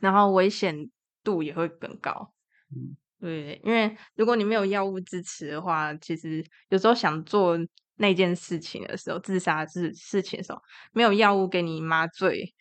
[0.00, 0.90] 然后危险
[1.22, 2.32] 度也会更高，
[2.74, 2.96] 嗯。
[3.22, 7.56] 对，因为如果你没有药物支持的话，其实有时候想做
[7.98, 10.60] 那件事情的时候，自杀事事情的时候，
[10.92, 12.52] 没有药物给你麻醉，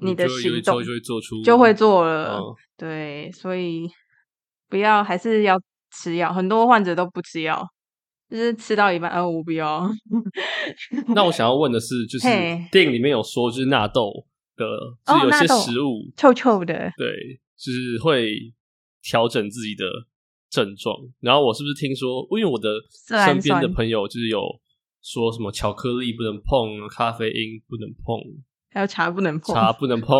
[0.00, 2.38] 你的行动就会做出就会做了。
[2.38, 3.86] 哦、对，所以
[4.70, 5.60] 不要还是要
[5.90, 6.32] 吃药。
[6.32, 7.62] 很多患者都不吃药，
[8.30, 9.86] 就是吃到一半，哦，我不要。
[11.14, 12.26] 那我想要问的是，就是
[12.72, 14.10] 电影里面有说，就是纳豆
[14.56, 14.64] 的，
[15.04, 17.06] 就是有些食物、哦、臭臭的，对，
[17.58, 18.54] 就是会。
[19.08, 19.84] 调整自己的
[20.50, 22.26] 症状，然后我是不是听说？
[22.32, 22.68] 因为我的
[23.24, 24.40] 身边的朋友就是有
[25.02, 28.18] 说什么巧克力不能碰，咖啡因不能碰，
[28.72, 30.16] 还有茶不能碰，茶不能碰。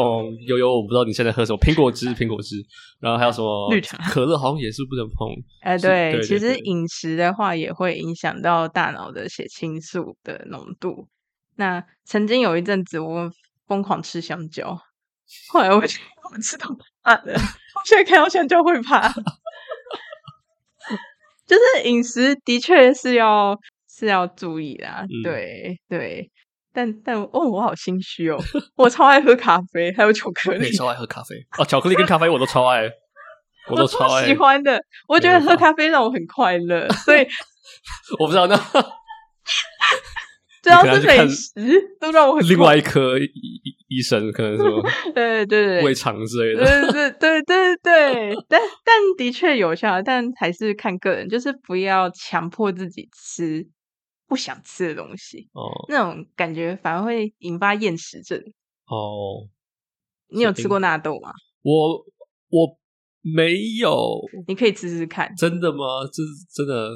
[0.47, 2.57] 悠悠，我不知道你现在喝什么苹果汁， 苹果汁，
[3.01, 5.29] 然后还有什么绿茶、可乐，好像也是不能碰。
[5.63, 11.09] 哎、呃，对，其实饮食的话也会影响到大脑的血清素的浓度。
[11.57, 13.31] 那曾经有一阵子，我
[13.67, 14.79] 疯狂吃香蕉，
[15.49, 16.69] 后来我 我吃到
[17.07, 17.39] 怕了。
[17.87, 19.09] 现在看到香蕉会怕，
[21.47, 23.57] 就是饮食的确是要
[23.89, 26.31] 是要注意啦，嗯、对对，
[26.73, 28.37] 但但哦，我好心虚哦，
[28.75, 31.37] 我超爱喝咖啡，还有巧克力，超爱喝咖啡。
[31.59, 32.91] 哦，巧克力跟咖啡我都超爱，
[33.69, 34.27] 我都超爱。
[34.27, 37.25] 喜欢的，我觉得喝咖啡让我很快乐，所以
[38.19, 38.57] 我不知道那
[40.63, 41.53] 只要是美食
[42.01, 43.17] 都让我很另外一颗
[43.97, 44.83] 医生，可能什么
[45.15, 53.67] 对对对胃肠之类的，对对对对对， 但但的确有效，但还是看个人，就是不要强迫自己吃
[54.29, 58.39] 不想吃的东西哦，那种感觉反而会引发厌食症
[58.87, 59.49] 哦。
[60.29, 61.31] 你有吃过纳豆吗？
[61.63, 62.05] 我
[62.51, 62.77] 我
[63.23, 65.33] 没有，你可以吃吃看。
[65.37, 66.03] 真的吗？
[66.13, 66.91] 这是真的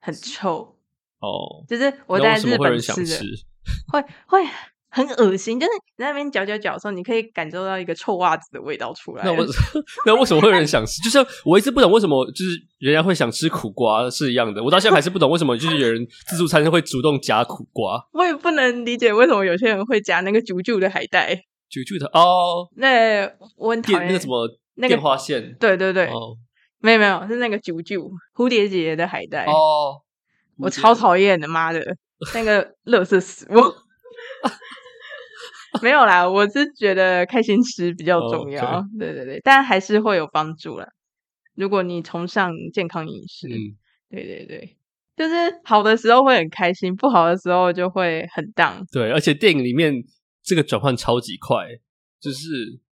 [0.00, 0.76] 很臭
[1.18, 3.18] 哦，就是我在日本吃的，
[3.92, 4.48] 会会。
[4.96, 9.22] 很恶心，就是你在那边嚼嚼嚼的时候，你可以感受到一个臭袜子的味道出来。
[9.26, 9.46] 那 我
[10.06, 11.02] 那为什么会有人想吃？
[11.02, 14.64] 就像我一直不懂为什么，就是人家会想吃苦瓜是一样的。
[14.64, 18.02] 我到现在还是不懂为什么，就是有人自助餐会主动夹苦瓜。
[18.14, 21.34] 我也不能理解为什么有些人会夹那个啾啾的海带。
[21.70, 25.54] 啾啾的哦，那我很讨厌那个什么电话线。
[25.60, 26.34] 对对对，哦、
[26.78, 30.00] 没有没有，是那个啾啾蝴蝶结的海带哦，
[30.56, 31.80] 我超讨厌的，妈的，
[32.32, 33.60] 那个垃圾食物。
[35.82, 38.84] 没有啦，我是觉得开心吃比较重要，oh.
[38.98, 40.86] 对对对，但还是会有帮助啦。
[41.54, 43.76] 如果你崇尚健康饮食，嗯，
[44.10, 44.76] 对对对，
[45.16, 45.34] 就是
[45.64, 48.84] 好的时候会很开心，不好的时候就会很 down。
[48.92, 49.94] 对，而且电影里面
[50.42, 51.66] 这个转换超级快，
[52.20, 52.46] 就是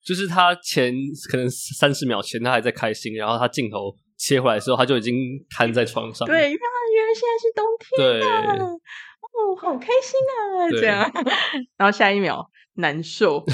[0.03, 0.95] 就是他前
[1.31, 5.15] 可能三十秒前他还在开心，然后他镜头切回来的时候，他就已经
[5.51, 6.27] 瘫在床上。
[6.27, 11.13] 对，原来现在是冬天啊，对哦，好开心啊，对这样，
[11.77, 12.51] 然后下一秒。
[12.77, 13.45] 难受，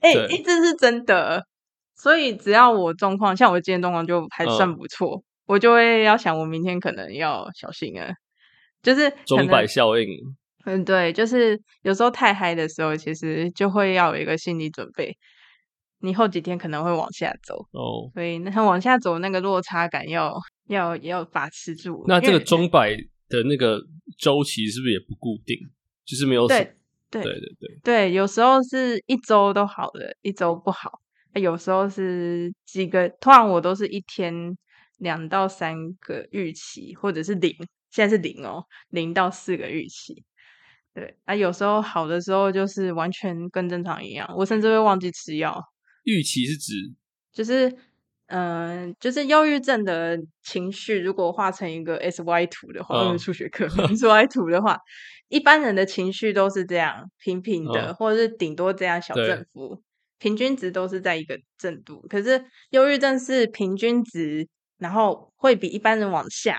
[0.00, 0.12] 哎、
[0.44, 1.46] 这是真的。
[1.94, 8.12] 所以只要我状况，像我今天状况就还算不错，嗯、我就会要想，我明天可能要小心啊。
[8.82, 10.06] 就是钟摆效应，
[10.66, 15.16] 嗯，对，就是有时候太嗨的时候，其实就会要有一个心理准备，
[16.00, 18.08] 你后几天可能会往下走哦。
[18.14, 20.32] 所以那往下走那个落差感要
[20.68, 22.04] 要要把持住。
[22.06, 22.94] 那这个钟摆
[23.28, 23.80] 的那个
[24.20, 25.58] 周期是不是也不固定？
[26.06, 26.76] 就是没有对
[27.10, 31.02] 对对对对对，有时候是一周都好的，一周不好。
[31.34, 34.56] 有时候是几个，通常我都是一天
[34.98, 37.54] 两到三个预期，或者是零，
[37.90, 40.24] 现在是零哦，零到四个预期。
[40.94, 45.60] 对啊，有时候好的时候就是完全跟正常一样，我甚至会忘记吃药。
[46.04, 46.72] 预期是指
[47.32, 47.76] 就是。
[48.28, 53.36] 嗯，就是忧郁症的情绪，如果画成一个 S Y 图的话，用数、oh.
[53.36, 54.76] 学课 S Y 图的话，
[55.28, 57.96] 一般人的情绪都是这样平平的，oh.
[57.96, 59.80] 或者是顶多这样小振幅，
[60.18, 62.04] 平均值都是在一个正度。
[62.08, 66.58] 可是忧郁症是平均值，然后会比一般人往下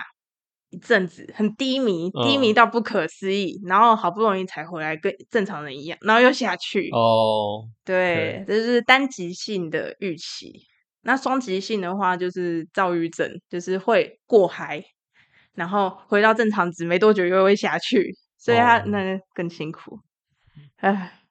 [0.69, 3.71] 一阵子，很低迷，低迷到不可思议，oh.
[3.71, 6.89] 然后好不容易才回来跟正常人一样，然后又下去。
[6.91, 7.65] 哦，oh.
[7.83, 10.65] 对，这是单极性的预期。
[11.01, 14.83] 那双极性的话，就是躁郁症，就是会过嗨，
[15.53, 19.97] 然后回到正常值没多久又会下去，所以他那更辛苦。
[20.77, 21.23] 哎、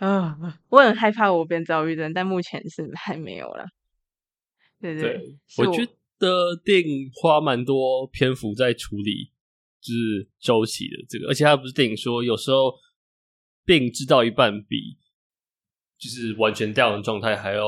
[0.00, 3.64] 哦，啊，我很害怕我变躁郁症，但目前是还没有了。
[4.80, 5.86] 对对，对我，我觉
[6.18, 9.32] 得电影花蛮多篇幅在处理
[9.80, 12.74] 就是周期的这个，而且他不是电影说有时候
[13.64, 14.98] 病治到一半比
[15.96, 17.64] 就是完全掉的状态还要。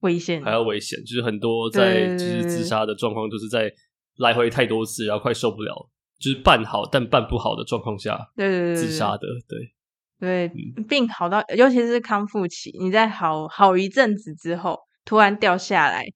[0.00, 3.72] 危险还要危险，就是很多在就是自杀的状况，就是在
[4.18, 9.74] 来回太多次，然后快受不了，就是办好但办不好的状况下，对自杀的，对。
[10.18, 16.06] 对，嗯、病好到尤其是康复期，你在好好一阵子之后突然掉下来，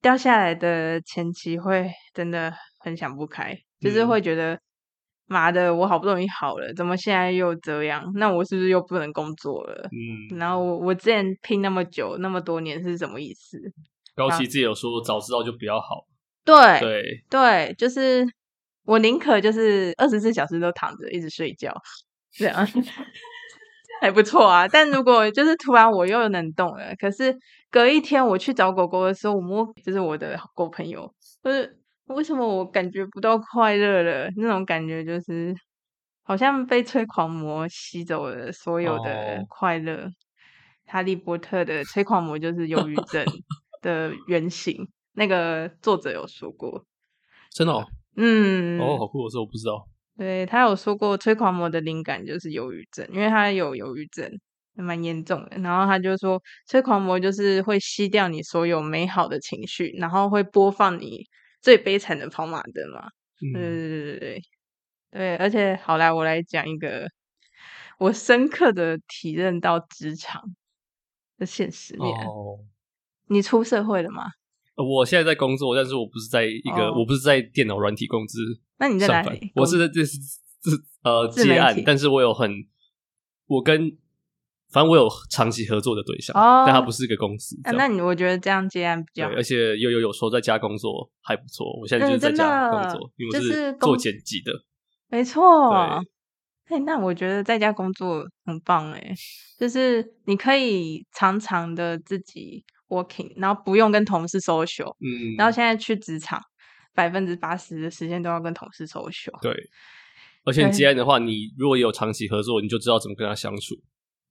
[0.00, 4.60] 掉下来的前期会真的很想不开，就是会觉得。
[5.28, 8.02] 嗯妈的，我好不容易好了，怎么现在又这样？
[8.16, 9.86] 那我是不是又不能工作了？
[9.92, 13.58] 嗯，然后我我之前拼那么久那么多年是什么意思？
[14.16, 16.06] 高奇自己有说，早知道就不要好。
[16.44, 18.26] 对对对，就是
[18.86, 21.74] 我宁可就是二十四小时都躺着一直睡觉，
[22.32, 22.66] 这样
[24.00, 24.66] 还不错啊。
[24.66, 27.36] 但如果就是突然我又能动了，可是
[27.70, 31.12] 隔一天我去找狗狗的时候，我摸就是我的狗朋友，
[31.44, 31.77] 就是。
[32.08, 34.30] 为什么我感觉不到快乐了？
[34.36, 35.54] 那种感觉就是
[36.22, 40.02] 好像被催狂魔吸走了所有的快乐。
[40.02, 40.12] Oh.
[40.90, 43.22] 哈利波特的催狂魔就是忧郁症
[43.82, 46.82] 的原型，那个作者有说过。
[47.50, 47.74] 真的？
[47.74, 47.86] 哦？
[48.16, 48.80] 嗯。
[48.80, 49.22] 哦，好酷！
[49.24, 49.86] 我说我不知道。
[50.16, 54.30] 对，他有说过，催狂魔的灵感就是忧郁症，因为他有忧郁症，
[54.74, 55.58] 蛮严重的。
[55.58, 61.26] 然后他就说，催狂魔就是会吸掉你所有美好的情绪，然后会播放你。
[61.60, 63.08] 最悲惨的跑马灯嘛，
[63.40, 64.42] 嗯、对对对对
[65.10, 67.08] 对，而且好来，我来讲一个
[67.98, 70.42] 我深刻的体认到职场
[71.38, 72.12] 的现实面。
[72.26, 72.60] 哦、
[73.28, 74.24] 你出社会了吗？
[74.76, 78.38] 我现在在工作，但是我不是在一个，哦、我不是在电脑软体公司。
[78.78, 79.50] 那你在哪里？
[79.56, 80.16] 我是在这是
[80.62, 80.70] 这
[81.02, 82.52] 呃接案，但是我有很
[83.46, 83.90] 我跟
[84.70, 87.58] 反正我有长期合作的对象，哦、但他不是一个公司。
[87.64, 91.66] 啊、那你我觉得这样接案比较，而且又有有说在家工作还不错。
[91.80, 94.52] 我现在就是在家工作，因为我是做剪辑的，
[95.08, 95.72] 没错。
[96.66, 99.14] 哎，那我觉得在家工作很棒哎，
[99.58, 104.94] 就是你可以常常的自己 working，然后不用跟同事 social。
[105.00, 106.38] 嗯，然后现在去职场，
[106.94, 109.40] 百分之八十的时间都要跟同事 social。
[109.40, 109.50] 对，
[110.44, 113.74] 而且你接案的话，你如果有长期合作，你就知道怎么跟他相处。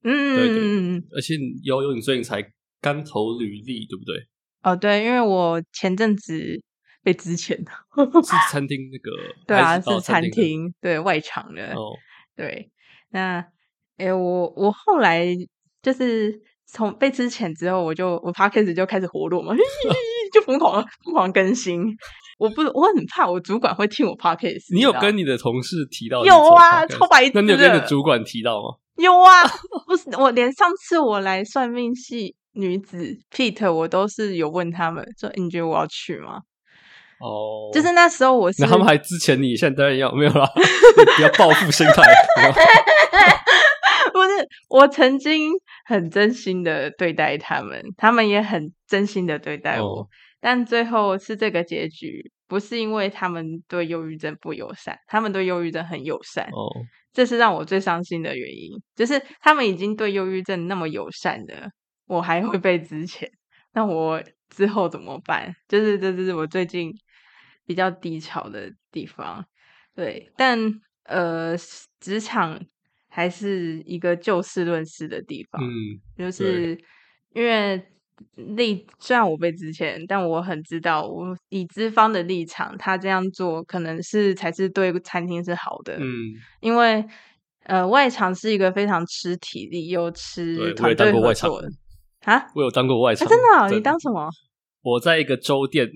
[0.02, 1.34] 嗯，对对，嗯，而且
[1.64, 2.42] 悠悠，你最近才
[2.80, 4.14] 刚投履历，对不对？
[4.62, 6.60] 哦，对，因为我前阵子
[7.02, 9.34] 被资遣是餐厅那个？
[9.46, 11.72] 对啊，是餐厅，对外场的。
[11.74, 11.92] 哦。
[12.36, 12.70] 对，
[13.10, 13.44] 那
[13.96, 15.26] 诶，我我后来
[15.82, 19.52] 就是从被资遣之后，我就我 Podcast 就开始活络嘛，
[20.32, 21.82] 就疯狂疯狂更新。
[22.38, 24.72] 我不我很怕我主管会听我 Podcast。
[24.72, 26.24] 你有跟你的同事提到？
[26.24, 27.32] 有啊，超白痴。
[27.34, 28.76] 那你有跟你的主管提到吗？
[28.98, 29.42] 有啊，
[29.86, 36.40] 不是我连上次我来算命系女子 Pete，我都是有问他们说，你觉得我要去吗？
[37.20, 40.48] 哦，oh, 就是那时候我是，那他们还之前你现在当然要没有啦，
[41.16, 42.02] 比较报复心态。
[44.12, 45.52] 不是，我曾经
[45.84, 50.06] 很真心的对待他们，他们也很真心的对待我，oh.
[50.40, 56.44] 但最后是这个结局，不是因为他们对忧郁症不友善，他们对忧郁症很友善。
[56.52, 56.76] 哦，oh.
[57.18, 61.68] 这是让我最伤心的原因，就是他们已经对忧郁症那么友善的，
[62.06, 63.28] 我还会被之前，
[63.72, 65.52] 那我之后怎么办？
[65.66, 66.94] 就是这就是我最近。
[67.66, 69.44] 比较低潮的地方，
[69.94, 70.58] 对，但
[71.02, 71.54] 呃，
[72.00, 72.58] 职场
[73.08, 76.82] 还是一个就事论事的地方，嗯，就是
[77.34, 77.76] 因为
[78.34, 86.06] 立虽然我被之前，但我很知道，我以资方的立场，他这样做可能是才是对餐厅是好的，嗯，
[86.60, 87.04] 因为
[87.64, 91.68] 呃，外场是一个非常吃体力又吃团队合作的。
[92.24, 94.28] 啊，我有当过外场，啊、真的、哦，你当什么？
[94.82, 95.88] 我在一个粥店。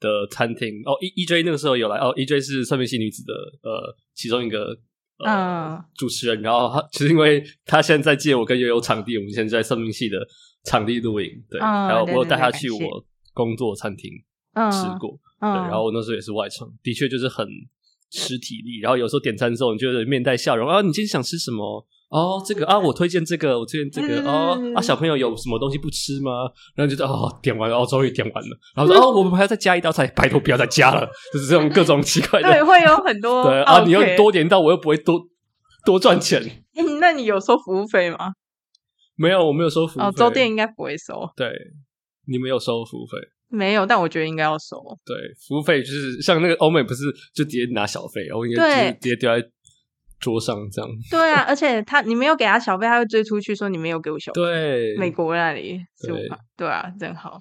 [0.00, 0.80] 的餐厅。
[0.86, 4.74] 哦，E E J 那个时候有来哦，E J 是算命系女子的呃其中一个
[5.18, 10.16] 呃、uh, 主持人，然后他其实因为他现在在借我跟悠悠场地，我们现在在算命系的
[10.64, 12.78] 场地露营，对，uh, 然后我有带他去我
[13.32, 14.10] 工作餐厅
[14.70, 17.46] 吃过，uh, 对，然后我那时候也是外场，的确就是很
[18.10, 21.86] 吃体力，然后有时候点餐之后，你就面带笑容啊，你今天想吃什么？
[22.10, 26.50] 哦，这个啊，我推荐这个，我推荐这个、嗯、哦啊，小朋友有什么东西不吃吗？
[26.74, 28.58] 然后就哦，点完了，哦，终于点完了。
[28.74, 32.50] 然后说、嗯、哦，我们还要再加一道菜，拜托不要再加了，就是这种各种奇怪的。
[32.50, 33.44] 对，会有很多。
[33.48, 35.20] 对啊，你又多点到，我又不会多
[35.86, 36.42] 多赚钱。
[36.74, 38.32] 嗯， 那你有收服务费吗？
[39.20, 40.08] 没有，我没有收服务费。
[40.08, 41.28] 哦，周店应该不会收。
[41.36, 41.52] 对，
[42.26, 43.18] 你没有收服务费？
[43.48, 44.82] 没有，但我觉得应该要收。
[45.04, 45.16] 对，
[45.46, 47.04] 服务费就是像那个欧美，不是
[47.34, 49.46] 就直接拿小费，我应该直接丢在。
[50.20, 54.42] 桌上这样，对啊，而且他你没有给他小费，他会追出去说你没有给我小费。
[54.42, 56.36] 对，美国那里是吧？
[56.58, 57.40] 对，啊，真好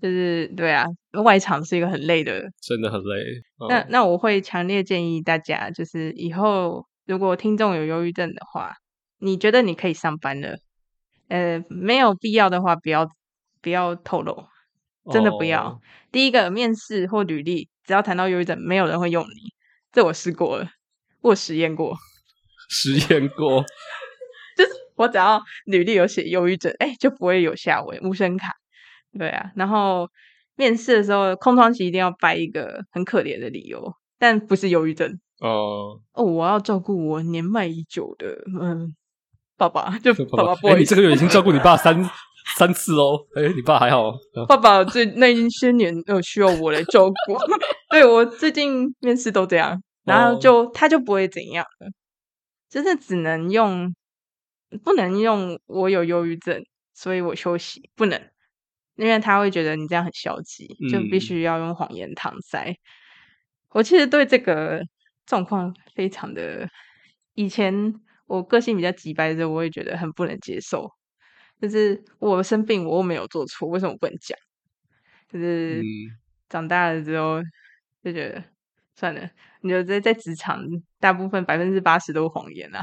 [0.00, 0.86] 就是对啊，
[1.24, 3.16] 外场是一个很累的，真的很累。
[3.58, 8.72] 嗯、那那我会强烈建议大家，就是以后如果听众有忧郁症的话，
[9.18, 10.56] 你觉得你可以上班了，
[11.32, 13.08] 呃，没有必要的话，不要
[13.62, 14.44] 不要透露，
[15.10, 15.64] 真的不要。
[15.64, 15.80] 哦、
[16.10, 19.54] 第一个面试或履历，只要谈到忧郁症，没有人会用你，
[19.90, 20.68] 这我试过了，
[21.22, 21.96] 我实验过。
[22.68, 23.64] 实验过，
[24.56, 28.52] 就是我只要履历有写忧郁症，哎、欸，就不会有下文无声卡。
[29.18, 30.08] 对啊，然后
[30.56, 35.18] 面试的时候，空窗期一定要掰一个很可怜的理由，但不是忧郁症。
[35.40, 38.26] 哦哦，我要照顾我年迈已久的
[38.60, 38.94] 嗯
[39.68, 42.02] 爸爸，就爸爸不好意思，你这个月已经照顾你爸三
[42.56, 43.18] 三次哦。
[43.36, 44.12] 哎、欸，你爸还好？
[44.48, 47.36] 爸爸最那些年呃需要我来照顾。
[47.90, 51.88] 对，我最近面试都这样，然后就、哦、他就不会怎样了。
[52.68, 53.94] 就是只能用，
[54.82, 58.20] 不能用我有忧郁症，所以我休息不能，
[58.96, 62.70] 因为他会觉得你这样很消极，就必须要用谎言搪塞。
[62.70, 62.76] 嗯、
[63.72, 64.80] 我其实对这个
[65.26, 66.66] 状况非常的，
[67.34, 67.94] 以前
[68.36, 70.88] 我个性比较急白的时候，我也觉得很不能接受。
[71.60, 74.36] 就是我生病，我又没有做错，为什么不能讲？
[75.32, 75.82] 就是
[76.48, 77.42] 长大了之后
[78.02, 78.42] 就觉得。
[78.94, 79.30] 算了，
[79.62, 80.62] 你觉得在在职场，
[81.00, 82.80] 大部分百分之八十都是谎言啊，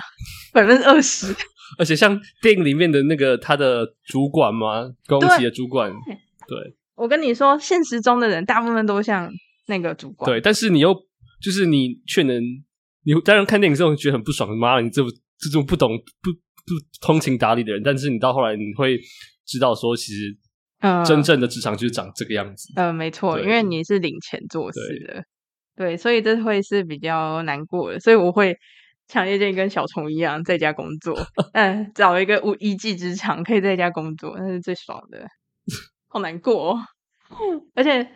[0.52, 1.34] 百分之二十。
[1.78, 5.89] 而且像电影里面的那个他的主管嘛，宫崎的主管，
[6.47, 9.32] 对，对我跟你说，现实中的人大部分都像
[9.68, 10.30] 那个主管。
[10.30, 10.93] 对，但是你又
[11.39, 12.41] 就是你却能，
[13.04, 15.04] 你当然看电影之后觉得很不爽，妈，你这
[15.39, 18.99] 这种不懂不不通情达理的人，但是你到后来你会
[19.45, 20.37] 知道说，其实
[20.81, 22.71] 嗯，真正的职场就是长这个样子。
[22.75, 25.23] 嗯、呃，没错，因为你是领钱做事的。
[25.75, 28.57] 对，所以这会是比较难过的，所以我会
[29.07, 31.17] 强烈建议跟小虫一样在家工作，
[31.53, 35.25] 嗯，找一个无一技之长可以在家工作，那是最爽的。
[36.09, 36.79] 好难过哦，
[37.75, 38.11] 而且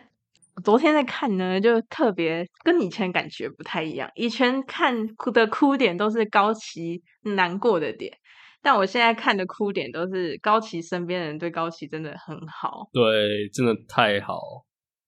[0.62, 4.10] 昨天在看呢，就特别跟以前感觉不太一样。
[4.14, 8.16] 以前看哭的哭点都是高崎难过的点，
[8.62, 14.38] 但我现在看的哭点都是高崎身边的人对高崎真的很好，对，真的太好。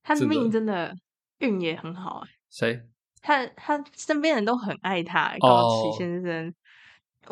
[0.03, 0.95] 他的命真的
[1.39, 2.29] 运也很好哎。
[2.51, 2.81] 谁？
[3.23, 6.45] 他他身边人都很爱他，高崎先生。
[6.45, 6.55] Oh.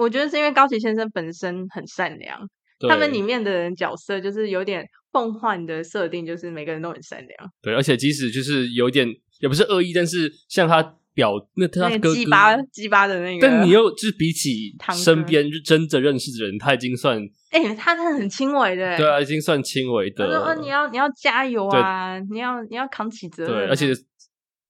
[0.04, 2.40] 我觉得是因为高崎先生本身很善良，
[2.88, 4.84] 他们里面的人角色就是有点
[5.14, 7.52] 梦幻的设定，就是每个人都很善良。
[7.62, 9.08] 对，而且即使就是有点
[9.40, 10.82] 也不是恶意，但是像他
[11.14, 17.18] 表那他哥哥鸡巴鸡巴的那个，但你又就是比起身边就真的认识的人，他已经算
[17.50, 20.26] 哎、欸，他是很轻微的，对啊，已经算轻微的。
[20.26, 23.94] 他说：“你要你要加油啊，你要你要扛起责任。”对，而且。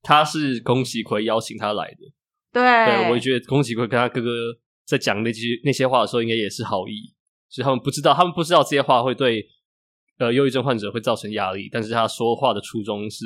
[0.07, 1.97] 他是宫崎葵邀请他来的，
[2.53, 4.29] 对，对，我觉得宫崎葵跟他哥哥
[4.85, 7.15] 在讲那句那些话的时候，应该也是好意，
[7.49, 9.47] 所以他们不知道，他们不知道这些话会对
[10.19, 13.25] 呃忧郁症患者会造成压力，但是他说话的初衷是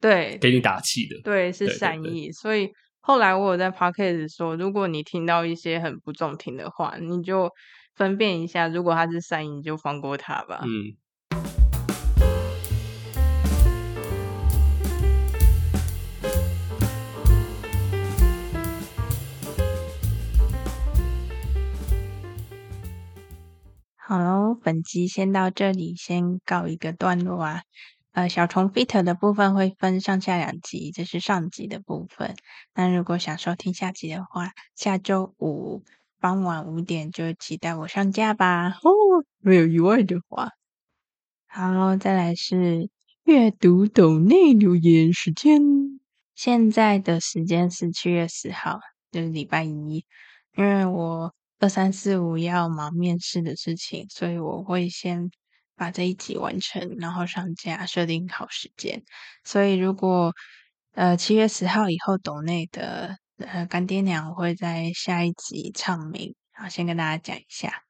[0.00, 2.02] 对给你打气的，对，是善意。
[2.02, 7.50] 对对对，所以后来我有在 podcast 说，如果你听到一些很不中听的话，你就
[7.94, 10.60] 分辨一下，如果他是善意，你就放过他吧。
[10.64, 10.96] 嗯。
[24.08, 27.62] 好喽，本集先到这里，先告一个段落啊。
[28.12, 32.36] 呃，小虫 feat 的部分会分上下两集，这是上集的部分。
[32.72, 35.82] 那如果想收听下集的话，下周五
[36.20, 38.78] 傍晚五点就期待我上架吧。
[38.84, 38.90] 哦，
[39.40, 40.52] 没有意外的话。
[41.48, 42.88] 好，再来是
[43.24, 45.60] 阅读抖内留言时间。
[46.36, 48.78] 现在的时间是七月十号，
[49.10, 50.04] 就是礼拜一，
[50.56, 51.34] 因为我。
[51.58, 55.30] 二三四五要忙面试的事情，所以我会先
[55.74, 59.02] 把这一集完成，然后上架，设定好时间。
[59.44, 60.32] 所以如果
[60.92, 67.82] 呃七月十号以后抖内的呃干爹娘会在下一集唱名，好，先跟大家讲一下。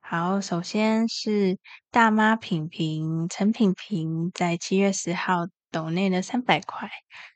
[0.00, 1.58] 好，首先是
[1.90, 5.46] 大妈品评陈品评在七月十号。
[5.70, 6.90] 抖内的三百块，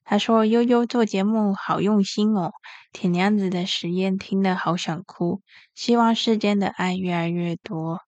[0.05, 2.53] 他说：“悠悠做节目好用心哦，
[2.93, 5.41] 铁娘子的实验听得好想哭，
[5.75, 8.01] 希望世间的爱越来越多，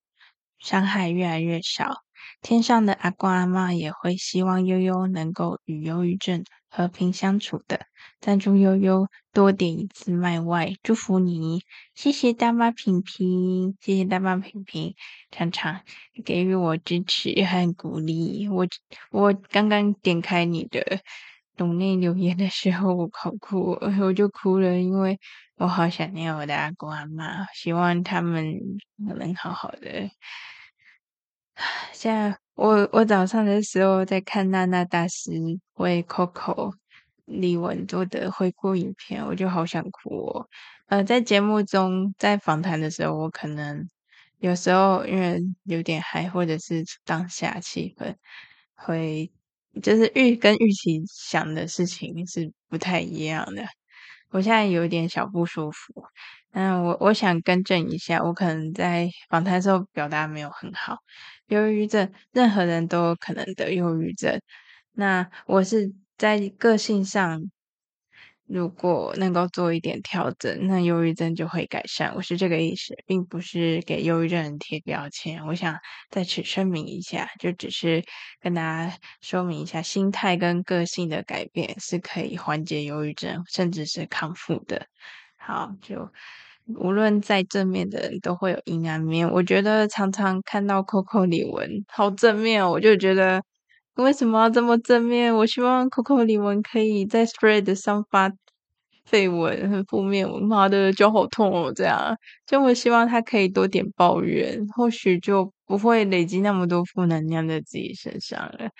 [0.58, 2.02] 伤害越来越少。
[2.42, 6.44] 天上的阿公阿妈也会希望悠悠能够与忧郁症
[6.76, 7.86] 和平相处的。
[8.20, 11.62] 赞助悠悠多点一次麦外，祝福你，
[11.94, 14.94] 谢谢大妈平平，谢谢大妈平平，
[15.30, 15.80] 常常
[16.22, 18.46] 给予我支持和鼓励。
[18.48, 18.66] 我
[19.10, 21.00] 我刚刚点开你的
[21.56, 25.18] 懂内留言的时候，我好哭，我就哭了，因为
[25.56, 28.54] 我好想念我的阿公阿嬷，希望他们
[28.96, 30.10] 能好好的。
[31.92, 35.30] 现在我我早上的时候在看娜娜大师
[35.74, 36.72] 为 Coco
[37.26, 40.48] 李玟做的回顾影片，我就好想哭哦。
[40.86, 43.86] 呃，在节目中在访谈的时候，我可能
[44.38, 48.14] 有时候因为有点嗨，或者是当下气氛
[48.74, 49.30] 会
[49.82, 53.66] 就是预跟预期想的事情是不太一样的。
[54.30, 56.04] 我现在有点小不舒服。
[56.52, 60.96] 嗯，我我想更正一下，我可能在访谈时候表达没有很好。
[61.48, 64.40] 忧郁症，任何人都可能得忧郁症。
[64.92, 67.40] 那我是在个性上，
[68.46, 72.14] 如果能够做一点调整，那忧郁症就会改善。
[72.16, 75.46] 我是这个意思，并不是给忧郁症人贴标签。
[75.46, 75.78] 我想
[76.10, 78.02] 在此声明一下，就只是
[78.40, 84.86] 跟大家说明一下，心态跟个性的改变是可以缓解忧郁症，甚至是康复的。
[85.36, 86.10] 好，就。
[86.74, 89.30] 无论再正面的人都会有阴暗面。
[89.30, 93.42] 我觉得常常看到 Coco 李玟好正面哦，我就觉得
[93.94, 95.34] 为什么要这么正面？
[95.34, 98.32] 我希望 Coco 李玟可以在 Thread 上发
[99.04, 108.70] 废文很负面，我妈的脚好痛哦，这样就我希望他可以多点抱怨，或许就不会累积那么多负能量在自己身上了。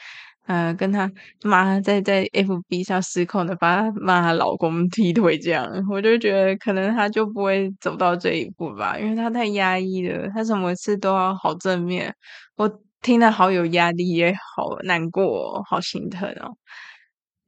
[0.46, 1.10] 呃，跟他
[1.42, 12.14] 妈在在 FB 上失控的把她骂她老公踢腿这样，我就觉得可能她就不会走到这一步吧，因为她太压抑了，她什么事都要好正面，
[12.56, 12.68] 我
[13.02, 16.56] 听了好有压力，也好难过，好心疼哦。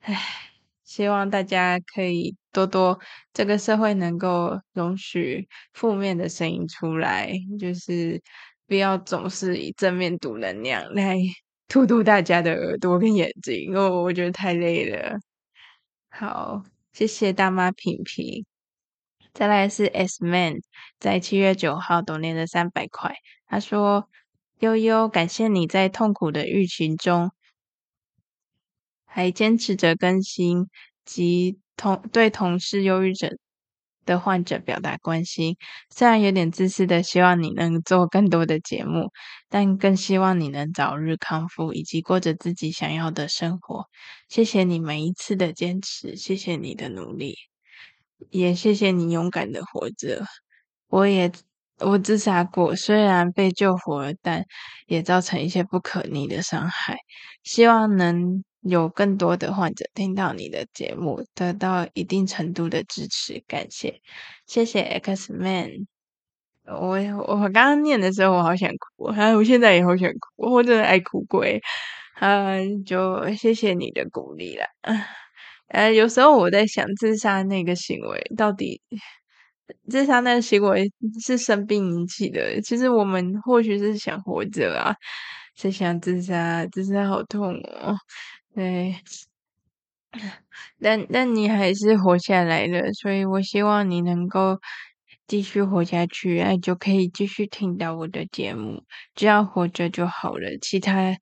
[0.01, 0.17] 唉，
[0.85, 2.99] 希望大家可以多多，
[3.33, 8.21] 这个社会能够容许负面的声音出来，就是
[8.67, 11.17] 不要总是以正面读能量来。
[11.69, 15.19] 荼毒大家的耳朵跟眼睛哦，我觉得太累了。
[16.09, 18.47] 好，谢谢大妈平平。
[19.35, 20.63] 再来是 S Man，
[20.99, 23.15] 在七月九号 donate 三百块。
[23.47, 24.09] 他说
[24.61, 27.31] ：“悠悠，感谢你在痛苦的疫情中，
[29.05, 30.69] 还坚持着更新
[31.05, 33.39] 及同对同事忧郁症
[34.09, 35.57] 的患者表达关心。
[35.91, 39.11] 虽然有点自私的希望你能做更多的节目，
[39.49, 43.85] 但更希望你能早日康复，以及过着自己想要的生活。
[44.29, 47.37] 谢谢你每一次的坚持，谢谢你的努力。”
[48.31, 50.25] 也谢谢你勇敢的活着。
[50.89, 51.31] 我也
[51.79, 54.45] 我自杀过，虽然被救活了，但
[54.87, 56.99] 也造成一些不可逆的伤害。
[57.45, 63.43] 希望能有更多的患者听到你的节目，得到一定程度的支持。
[63.47, 64.01] 感谢，
[64.47, 65.87] 谢谢 X Man。
[66.67, 71.61] 我我刚刚念的时候，我好想哭，啊，我现在也好想哭，我真的爱哭鬼。
[72.21, 74.65] 啊，就谢谢你的鼓励了。
[75.69, 78.83] 呃，有时候我在想，自杀那个行为到底，
[79.89, 80.91] 自杀那个行为
[81.25, 82.61] 是生病引起的。
[82.61, 84.97] 其实我们或许是想活着啊，
[85.55, 87.97] 是想自杀，自杀好痛哦。
[88.59, 88.97] 对，
[90.81, 94.59] 但但你还是活下来了，所以我希望你能够
[95.29, 98.83] 继续活下去，哎，就可以继续听到我的节目。
[99.15, 101.17] 只要活着就好了，其他。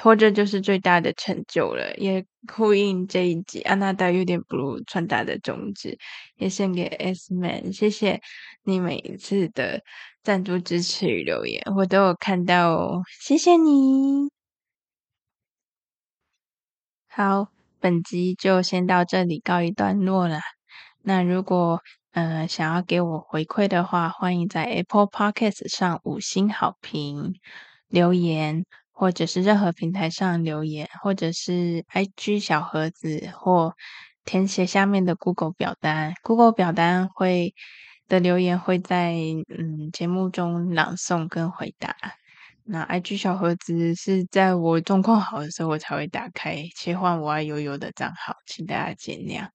[0.00, 2.24] 或者就是最大的成就了，也
[2.54, 5.98] 呼应这一集阿娜达有点 blue 传达的宗旨，
[6.36, 8.20] 也献给 S Man，谢谢
[8.62, 9.82] 你每一次的
[10.22, 14.37] 赞助支持与留言，我都有看到哦，谢谢你。
[17.20, 17.48] 好，
[17.80, 20.38] 本集就先到这里告一段落了。
[21.02, 27.34] 那如果呃想要给我回馈的话，欢迎在 Apple Podcast 上五星好评
[27.88, 28.64] 留言。
[28.92, 33.74] 或者是任何平台上留言，或者是 IG 小盒子，或
[34.24, 36.14] 填写下面的 Google 表单。
[36.22, 37.52] Google 表单会
[38.06, 39.12] 的留言会在
[39.56, 41.96] 嗯节目中朗诵跟回答。
[42.70, 49.48] 那 IG 小盒子是在我状况好的时候我才会打开，切换我爱悠悠的账号，请大家见谅。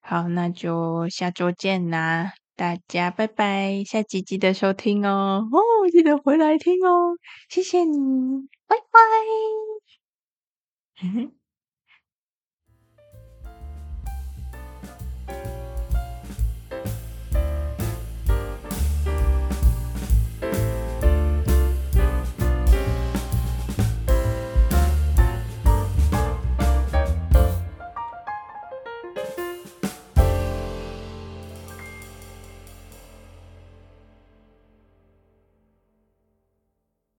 [0.00, 2.32] 好，那就下周见啦。
[2.56, 5.58] 大家拜拜，下集记得收听哦，哦，
[5.92, 7.16] 记得回来听哦，
[7.48, 8.98] 谢谢你，拜拜。